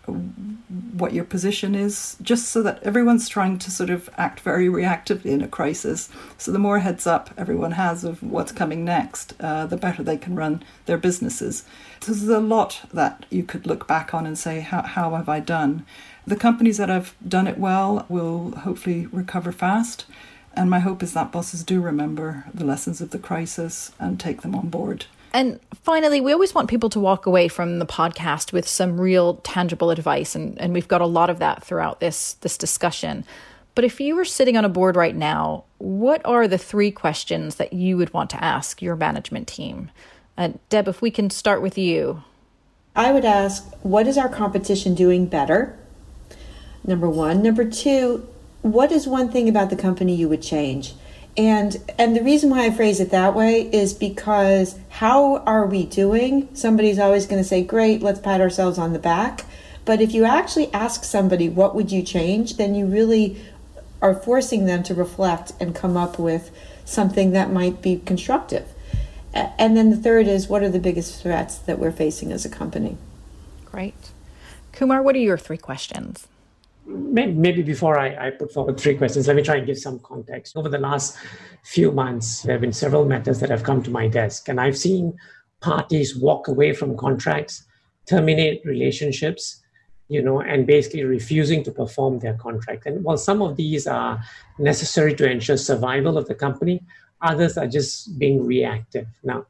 what 0.93 1.13
your 1.13 1.23
position 1.23 1.73
is? 1.73 2.15
Just 2.21 2.49
so 2.49 2.61
that 2.61 2.81
everyone's 2.83 3.27
trying 3.27 3.57
to 3.59 3.71
sort 3.71 3.89
of 3.89 4.09
act 4.17 4.41
very 4.41 4.67
reactively 4.67 5.31
in 5.31 5.41
a 5.41 5.47
crisis. 5.47 6.09
So 6.37 6.51
the 6.51 6.59
more 6.59 6.79
heads 6.79 7.07
up 7.07 7.31
everyone 7.37 7.71
has 7.71 8.03
of 8.03 8.21
what's 8.21 8.51
coming 8.51 8.85
next, 8.85 9.33
uh, 9.39 9.65
the 9.65 9.77
better 9.77 10.03
they 10.03 10.17
can 10.17 10.35
run 10.35 10.63
their 10.85 10.97
businesses. 10.97 11.65
So 12.01 12.11
there's 12.11 12.29
a 12.29 12.39
lot 12.39 12.81
that 12.93 13.25
you 13.31 13.43
could 13.43 13.65
look 13.65 13.87
back 13.87 14.13
on 14.13 14.27
and 14.27 14.37
say, 14.37 14.59
how, 14.59 14.83
how 14.83 15.15
have 15.15 15.27
I 15.27 15.39
done? 15.39 15.85
The 16.29 16.35
companies 16.35 16.77
that 16.77 16.89
have 16.89 17.15
done 17.27 17.47
it 17.47 17.57
well 17.57 18.05
will 18.07 18.51
hopefully 18.51 19.07
recover 19.07 19.51
fast. 19.51 20.05
And 20.53 20.69
my 20.69 20.77
hope 20.77 21.01
is 21.01 21.13
that 21.13 21.31
bosses 21.31 21.63
do 21.63 21.81
remember 21.81 22.45
the 22.53 22.65
lessons 22.65 23.01
of 23.01 23.09
the 23.09 23.17
crisis 23.17 23.93
and 23.97 24.19
take 24.19 24.43
them 24.43 24.53
on 24.53 24.69
board. 24.69 25.07
And 25.33 25.59
finally, 25.83 26.21
we 26.21 26.31
always 26.31 26.53
want 26.53 26.69
people 26.69 26.91
to 26.91 26.99
walk 26.99 27.25
away 27.25 27.47
from 27.47 27.79
the 27.79 27.85
podcast 27.87 28.53
with 28.53 28.67
some 28.67 29.01
real 29.01 29.37
tangible 29.37 29.89
advice, 29.89 30.35
and, 30.35 30.55
and 30.61 30.71
we've 30.71 30.87
got 30.87 31.01
a 31.01 31.07
lot 31.07 31.31
of 31.31 31.39
that 31.39 31.63
throughout 31.63 31.99
this 31.99 32.33
this 32.41 32.59
discussion. 32.59 33.25
But 33.73 33.83
if 33.83 33.99
you 33.99 34.15
were 34.15 34.23
sitting 34.23 34.55
on 34.55 34.65
a 34.65 34.69
board 34.69 34.95
right 34.95 35.15
now, 35.15 35.63
what 35.79 36.23
are 36.25 36.47
the 36.47 36.59
three 36.59 36.91
questions 36.91 37.55
that 37.55 37.73
you 37.73 37.97
would 37.97 38.13
want 38.13 38.29
to 38.29 38.43
ask 38.43 38.83
your 38.83 38.95
management 38.95 39.47
team? 39.47 39.89
Uh, 40.37 40.49
Deb, 40.69 40.87
if 40.87 41.01
we 41.01 41.09
can 41.09 41.31
start 41.31 41.63
with 41.63 41.75
you. 41.75 42.21
I 42.95 43.11
would 43.11 43.25
ask, 43.25 43.73
what 43.81 44.05
is 44.05 44.15
our 44.15 44.29
competition 44.29 44.93
doing 44.93 45.25
better? 45.25 45.78
Number 46.83 47.09
one. 47.09 47.41
Number 47.43 47.69
two, 47.69 48.27
what 48.61 48.91
is 48.91 49.07
one 49.07 49.31
thing 49.31 49.47
about 49.47 49.69
the 49.69 49.75
company 49.75 50.15
you 50.15 50.29
would 50.29 50.41
change? 50.41 50.93
And 51.37 51.77
and 51.97 52.15
the 52.15 52.23
reason 52.23 52.49
why 52.49 52.65
I 52.65 52.71
phrase 52.71 52.99
it 52.99 53.11
that 53.11 53.35
way 53.35 53.69
is 53.71 53.93
because 53.93 54.77
how 54.89 55.37
are 55.37 55.65
we 55.65 55.85
doing? 55.85 56.49
Somebody's 56.53 56.99
always 56.99 57.25
going 57.27 57.41
to 57.41 57.47
say, 57.47 57.63
"Great, 57.63 58.01
let's 58.01 58.19
pat 58.19 58.41
ourselves 58.41 58.77
on 58.77 58.93
the 58.93 58.99
back." 58.99 59.45
But 59.85 60.01
if 60.01 60.13
you 60.13 60.25
actually 60.25 60.73
ask 60.73 61.03
somebody, 61.03 61.47
"What 61.47 61.75
would 61.75 61.91
you 61.91 62.01
change?" 62.01 62.57
then 62.57 62.75
you 62.75 62.85
really 62.85 63.41
are 64.01 64.13
forcing 64.13 64.65
them 64.65 64.81
to 64.83 64.93
reflect 64.93 65.51
and 65.59 65.75
come 65.75 65.97
up 65.97 66.17
with 66.17 66.51
something 66.85 67.31
that 67.31 67.51
might 67.51 67.81
be 67.81 68.01
constructive. 68.05 68.65
And 69.33 69.77
then 69.77 69.91
the 69.91 69.97
third 69.97 70.27
is 70.27 70.47
what 70.47 70.63
are 70.63 70.69
the 70.69 70.79
biggest 70.79 71.21
threats 71.21 71.57
that 71.57 71.77
we're 71.77 71.91
facing 71.91 72.31
as 72.31 72.45
a 72.45 72.49
company? 72.49 72.97
Great. 73.65 74.09
Kumar, 74.71 75.03
what 75.03 75.15
are 75.15 75.19
your 75.19 75.37
three 75.37 75.57
questions? 75.57 76.28
Maybe 76.89 77.61
before 77.61 77.99
I, 77.99 78.27
I, 78.27 78.29
put 78.31 78.51
forward 78.51 78.79
three 78.79 78.95
questions, 78.95 79.27
let 79.27 79.35
me 79.35 79.43
try 79.43 79.57
and 79.57 79.65
give 79.65 79.77
some 79.77 79.99
context. 79.99 80.57
Over 80.57 80.69
the 80.69 80.79
last 80.79 81.17
few 81.63 81.91
months, 81.91 82.41
there 82.43 82.53
have 82.53 82.61
been 82.61 82.73
several 82.73 83.05
matters 83.05 83.39
that 83.39 83.49
have 83.49 83.63
come 83.63 83.83
to 83.83 83.91
my 83.91 84.07
desk, 84.07 84.49
and 84.49 84.59
I've 84.59 84.77
seen 84.77 85.15
parties 85.61 86.17
walk 86.17 86.47
away 86.47 86.73
from 86.73 86.97
contracts, 86.97 87.63
terminate 88.07 88.61
relationships, 88.65 89.61
you 90.07 90.21
know, 90.23 90.41
and 90.41 90.65
basically 90.65 91.03
refusing 91.03 91.63
to 91.63 91.71
perform 91.71 92.19
their 92.19 92.33
contract. 92.33 92.87
And 92.87 93.03
while 93.03 93.17
some 93.17 93.41
of 93.41 93.55
these 93.55 93.85
are 93.85 94.23
necessary 94.57 95.13
to 95.15 95.29
ensure 95.29 95.57
survival 95.57 96.17
of 96.17 96.27
the 96.27 96.35
company, 96.35 96.81
others 97.21 97.57
are 97.57 97.67
just 97.67 98.17
being 98.17 98.45
reactive. 98.45 99.05
Now, 99.23 99.45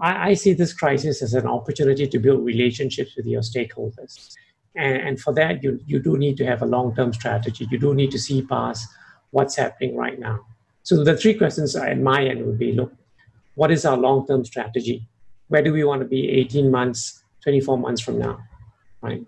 I, 0.00 0.30
I 0.30 0.34
see 0.34 0.52
this 0.52 0.72
crisis 0.72 1.22
as 1.22 1.34
an 1.34 1.46
opportunity 1.46 2.06
to 2.06 2.18
build 2.20 2.44
relationships 2.44 3.16
with 3.16 3.26
your 3.26 3.40
stakeholders 3.40 4.36
and, 4.78 4.96
and 4.96 5.20
for 5.20 5.34
that, 5.34 5.62
you, 5.62 5.80
you 5.86 5.98
do 5.98 6.16
need 6.16 6.36
to 6.36 6.46
have 6.46 6.62
a 6.62 6.66
long 6.66 6.94
term 6.94 7.12
strategy. 7.12 7.66
You 7.70 7.78
do 7.78 7.94
need 7.94 8.12
to 8.12 8.18
see 8.18 8.42
past 8.42 8.88
what's 9.30 9.56
happening 9.56 9.96
right 9.96 10.18
now. 10.18 10.46
So 10.84 11.02
the 11.02 11.16
three 11.16 11.34
questions 11.34 11.74
uh, 11.74 11.82
at 11.82 11.98
my 11.98 12.24
end 12.24 12.46
would 12.46 12.58
be 12.58 12.72
look, 12.72 12.92
what 13.56 13.72
is 13.72 13.84
our 13.84 13.96
long 13.96 14.26
term 14.26 14.44
strategy? 14.44 15.06
Where 15.48 15.62
do 15.62 15.72
we 15.72 15.82
want 15.82 16.02
to 16.02 16.08
be 16.08 16.30
18 16.30 16.70
months, 16.70 17.24
24 17.42 17.76
months 17.76 18.00
from 18.00 18.18
now? 18.18 18.38
Right. 19.02 19.22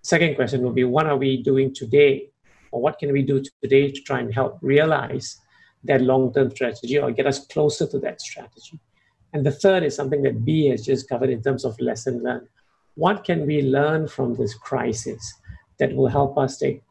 Second 0.00 0.36
question 0.36 0.62
would 0.62 0.74
be 0.74 0.84
what 0.84 1.06
are 1.06 1.16
we 1.16 1.42
doing 1.42 1.74
today? 1.74 2.30
Or 2.70 2.80
what 2.80 2.98
can 2.98 3.12
we 3.12 3.22
do 3.22 3.42
today 3.62 3.92
to 3.92 4.00
try 4.00 4.20
and 4.20 4.32
help 4.34 4.58
realize 4.62 5.38
that 5.84 6.00
long 6.00 6.32
term 6.32 6.50
strategy 6.50 6.98
or 6.98 7.10
get 7.10 7.26
us 7.26 7.46
closer 7.46 7.86
to 7.88 7.98
that 7.98 8.22
strategy? 8.22 8.80
And 9.34 9.44
the 9.44 9.52
third 9.52 9.82
is 9.82 9.94
something 9.94 10.22
that 10.22 10.44
Bea 10.46 10.70
has 10.70 10.86
just 10.86 11.08
covered 11.08 11.28
in 11.28 11.42
terms 11.42 11.64
of 11.66 11.78
lesson 11.78 12.22
learned 12.22 12.48
what 12.94 13.24
can 13.24 13.46
we 13.46 13.62
learn 13.62 14.08
from 14.08 14.34
this 14.34 14.54
crisis 14.54 15.34
that 15.78 15.94
will 15.94 16.08
help 16.08 16.38
us 16.38 16.58
take 16.58 16.82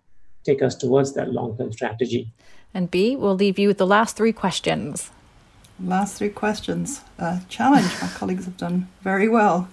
take 0.43 0.61
us 0.61 0.75
towards 0.75 1.13
that 1.13 1.31
long-term 1.31 1.71
strategy? 1.71 2.31
And 2.73 2.91
Bea 2.91 3.15
we'll 3.15 3.35
leave 3.35 3.57
you 3.57 3.67
with 3.67 3.77
the 3.77 3.87
last 3.87 4.17
three 4.17 4.33
questions 4.33 5.11
last 5.83 6.17
three 6.17 6.29
questions 6.29 7.01
uh, 7.19 7.39
challenge 7.49 7.91
my 8.01 8.07
colleagues 8.09 8.45
have 8.45 8.57
done 8.57 8.87
very 9.01 9.27
well 9.27 9.69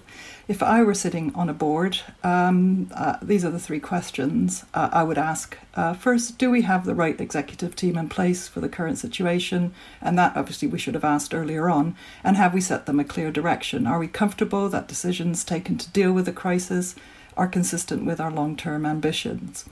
if 0.51 0.61
I 0.61 0.83
were 0.83 0.93
sitting 0.93 1.33
on 1.33 1.47
a 1.47 1.53
board, 1.53 1.99
um, 2.23 2.89
uh, 2.93 3.15
these 3.21 3.45
are 3.45 3.51
the 3.51 3.59
three 3.59 3.79
questions 3.79 4.65
uh, 4.73 4.89
I 4.91 5.03
would 5.03 5.17
ask. 5.17 5.57
Uh, 5.75 5.93
first, 5.93 6.37
do 6.37 6.51
we 6.51 6.63
have 6.63 6.85
the 6.85 6.93
right 6.93 7.19
executive 7.21 7.73
team 7.73 7.97
in 7.97 8.09
place 8.09 8.49
for 8.49 8.59
the 8.59 8.67
current 8.67 8.97
situation? 8.97 9.73
And 10.01 10.19
that 10.19 10.35
obviously 10.35 10.67
we 10.67 10.77
should 10.77 10.93
have 10.93 11.05
asked 11.05 11.33
earlier 11.33 11.69
on. 11.69 11.95
And 12.21 12.35
have 12.35 12.53
we 12.53 12.59
set 12.59 12.85
them 12.85 12.99
a 12.99 13.05
clear 13.05 13.31
direction? 13.31 13.87
Are 13.87 13.97
we 13.97 14.09
comfortable 14.09 14.67
that 14.67 14.89
decisions 14.89 15.45
taken 15.45 15.77
to 15.77 15.89
deal 15.91 16.11
with 16.11 16.25
the 16.25 16.33
crisis 16.33 16.95
are 17.37 17.47
consistent 17.47 18.03
with 18.03 18.19
our 18.19 18.31
long 18.31 18.57
term 18.57 18.85
ambitions? 18.85 19.63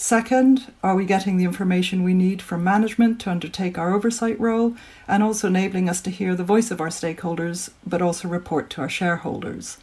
Second, 0.00 0.72
are 0.80 0.94
we 0.94 1.04
getting 1.04 1.38
the 1.38 1.44
information 1.44 2.04
we 2.04 2.14
need 2.14 2.40
from 2.40 2.62
management 2.62 3.20
to 3.20 3.32
undertake 3.32 3.76
our 3.76 3.92
oversight 3.92 4.38
role 4.38 4.76
and 5.08 5.24
also 5.24 5.48
enabling 5.48 5.88
us 5.88 6.00
to 6.00 6.10
hear 6.10 6.36
the 6.36 6.44
voice 6.44 6.70
of 6.70 6.80
our 6.80 6.86
stakeholders 6.86 7.70
but 7.84 8.00
also 8.00 8.28
report 8.28 8.70
to 8.70 8.80
our 8.80 8.88
shareholders? 8.88 9.78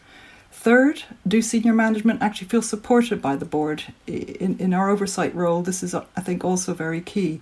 Third, 0.54 1.04
do 1.28 1.42
senior 1.42 1.74
management 1.74 2.22
actually 2.22 2.48
feel 2.48 2.62
supported 2.62 3.22
by 3.22 3.36
the 3.36 3.44
board 3.44 3.94
in, 4.08 4.58
in 4.58 4.74
our 4.74 4.90
oversight 4.90 5.36
role? 5.36 5.62
This 5.62 5.84
is, 5.84 5.94
I 5.94 6.22
think, 6.22 6.46
also 6.46 6.74
very 6.74 7.02
key. 7.02 7.42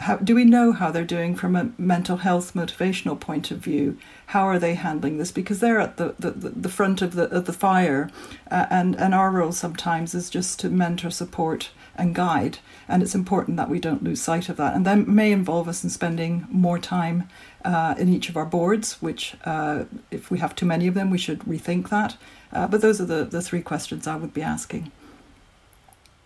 How, 0.00 0.16
do 0.16 0.34
we 0.34 0.46
know 0.46 0.72
how 0.72 0.90
they're 0.90 1.04
doing 1.04 1.36
from 1.36 1.54
a 1.54 1.72
mental 1.76 2.16
health 2.16 2.54
motivational 2.54 3.20
point 3.20 3.50
of 3.50 3.58
view? 3.58 3.98
How 4.28 4.44
are 4.44 4.58
they 4.58 4.74
handling 4.74 5.18
this? 5.18 5.30
Because 5.30 5.60
they're 5.60 5.78
at 5.78 5.98
the, 5.98 6.14
the, 6.18 6.30
the 6.30 6.68
front 6.70 7.02
of 7.02 7.16
the, 7.16 7.24
of 7.24 7.44
the 7.44 7.52
fire, 7.52 8.10
uh, 8.50 8.64
and, 8.70 8.96
and 8.96 9.14
our 9.14 9.30
role 9.30 9.52
sometimes 9.52 10.14
is 10.14 10.30
just 10.30 10.58
to 10.60 10.70
mentor, 10.70 11.10
support, 11.10 11.70
and 11.96 12.14
guide. 12.14 12.58
And 12.88 13.02
it's 13.02 13.14
important 13.14 13.56
that 13.56 13.70
we 13.70 13.78
don't 13.78 14.02
lose 14.02 14.20
sight 14.20 14.48
of 14.48 14.56
that. 14.56 14.74
And 14.74 14.84
that 14.86 15.06
may 15.08 15.32
involve 15.32 15.68
us 15.68 15.84
in 15.84 15.90
spending 15.90 16.46
more 16.50 16.78
time 16.78 17.28
uh, 17.64 17.94
in 17.98 18.08
each 18.08 18.28
of 18.28 18.36
our 18.36 18.44
boards, 18.44 19.00
which, 19.00 19.36
uh, 19.44 19.84
if 20.10 20.30
we 20.30 20.38
have 20.38 20.54
too 20.54 20.66
many 20.66 20.86
of 20.86 20.94
them, 20.94 21.10
we 21.10 21.18
should 21.18 21.40
rethink 21.40 21.88
that. 21.88 22.16
Uh, 22.52 22.66
but 22.66 22.80
those 22.80 23.00
are 23.00 23.06
the, 23.06 23.24
the 23.24 23.42
three 23.42 23.62
questions 23.62 24.06
I 24.06 24.16
would 24.16 24.34
be 24.34 24.42
asking. 24.42 24.92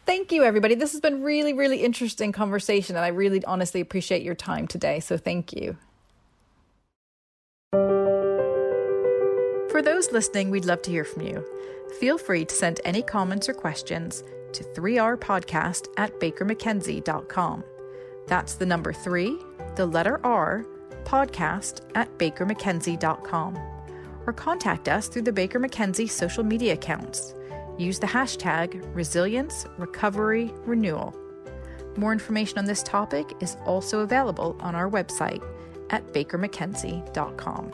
Thank 0.05 0.33
you, 0.33 0.43
everybody. 0.43 0.75
This 0.75 0.93
has 0.93 1.01
been 1.01 1.23
really, 1.23 1.53
really 1.53 1.85
interesting 1.85 2.33
conversation, 2.33 2.97
and 2.97 3.05
I 3.05 3.09
really 3.09 3.45
honestly 3.45 3.81
appreciate 3.81 4.23
your 4.23 4.35
time 4.35 4.67
today. 4.67 5.01
So 5.01 5.19
thank 5.19 5.53
you. 5.53 5.77
For 9.71 9.83
those 9.83 10.11
listening, 10.11 10.51
we'd 10.51 10.65
love 10.65 10.83
to 10.83 10.91
hear 10.91 11.05
from 11.05 11.23
you. 11.23 11.45
Feel 12.01 12.17
free 12.17 12.45
to 12.47 12.55
send 12.55 12.81
any 12.85 13.03
comments 13.03 13.49
or 13.49 13.55
questions 13.55 14.23
to 14.53 14.65
3rpodcast 14.65 15.89
at 15.97 16.19
bakermckenzie.com. 16.21 17.65
That's 18.27 18.55
the 18.55 18.67
number 18.67 18.93
three, 18.93 19.39
the 19.77 19.87
letter 19.87 20.21
R, 20.25 20.67
podcast 21.05 21.81
at 21.95 22.17
bakermckenzie.com 22.19 23.59
or 24.29 24.33
contact 24.35 24.89
us 24.89 25.09
through 25.09 25.23
the 25.23 25.33
Baker 25.33 25.59
McKenzie 25.59 26.09
social 26.09 26.45
media 26.45 26.75
accounts. 26.75 27.35
Use 27.79 27.99
the 27.99 28.07
hashtag 28.07 28.85
Resilience 28.95 29.65
Recovery 29.79 30.53
Renewal. 30.67 31.17
More 31.97 32.13
information 32.13 32.59
on 32.59 32.67
this 32.67 32.83
topic 32.83 33.33
is 33.41 33.57
also 33.65 34.01
available 34.01 34.55
on 34.61 34.75
our 34.75 34.91
website 34.91 35.43
at 35.89 36.07
bakermckenzie.com. 36.13 37.73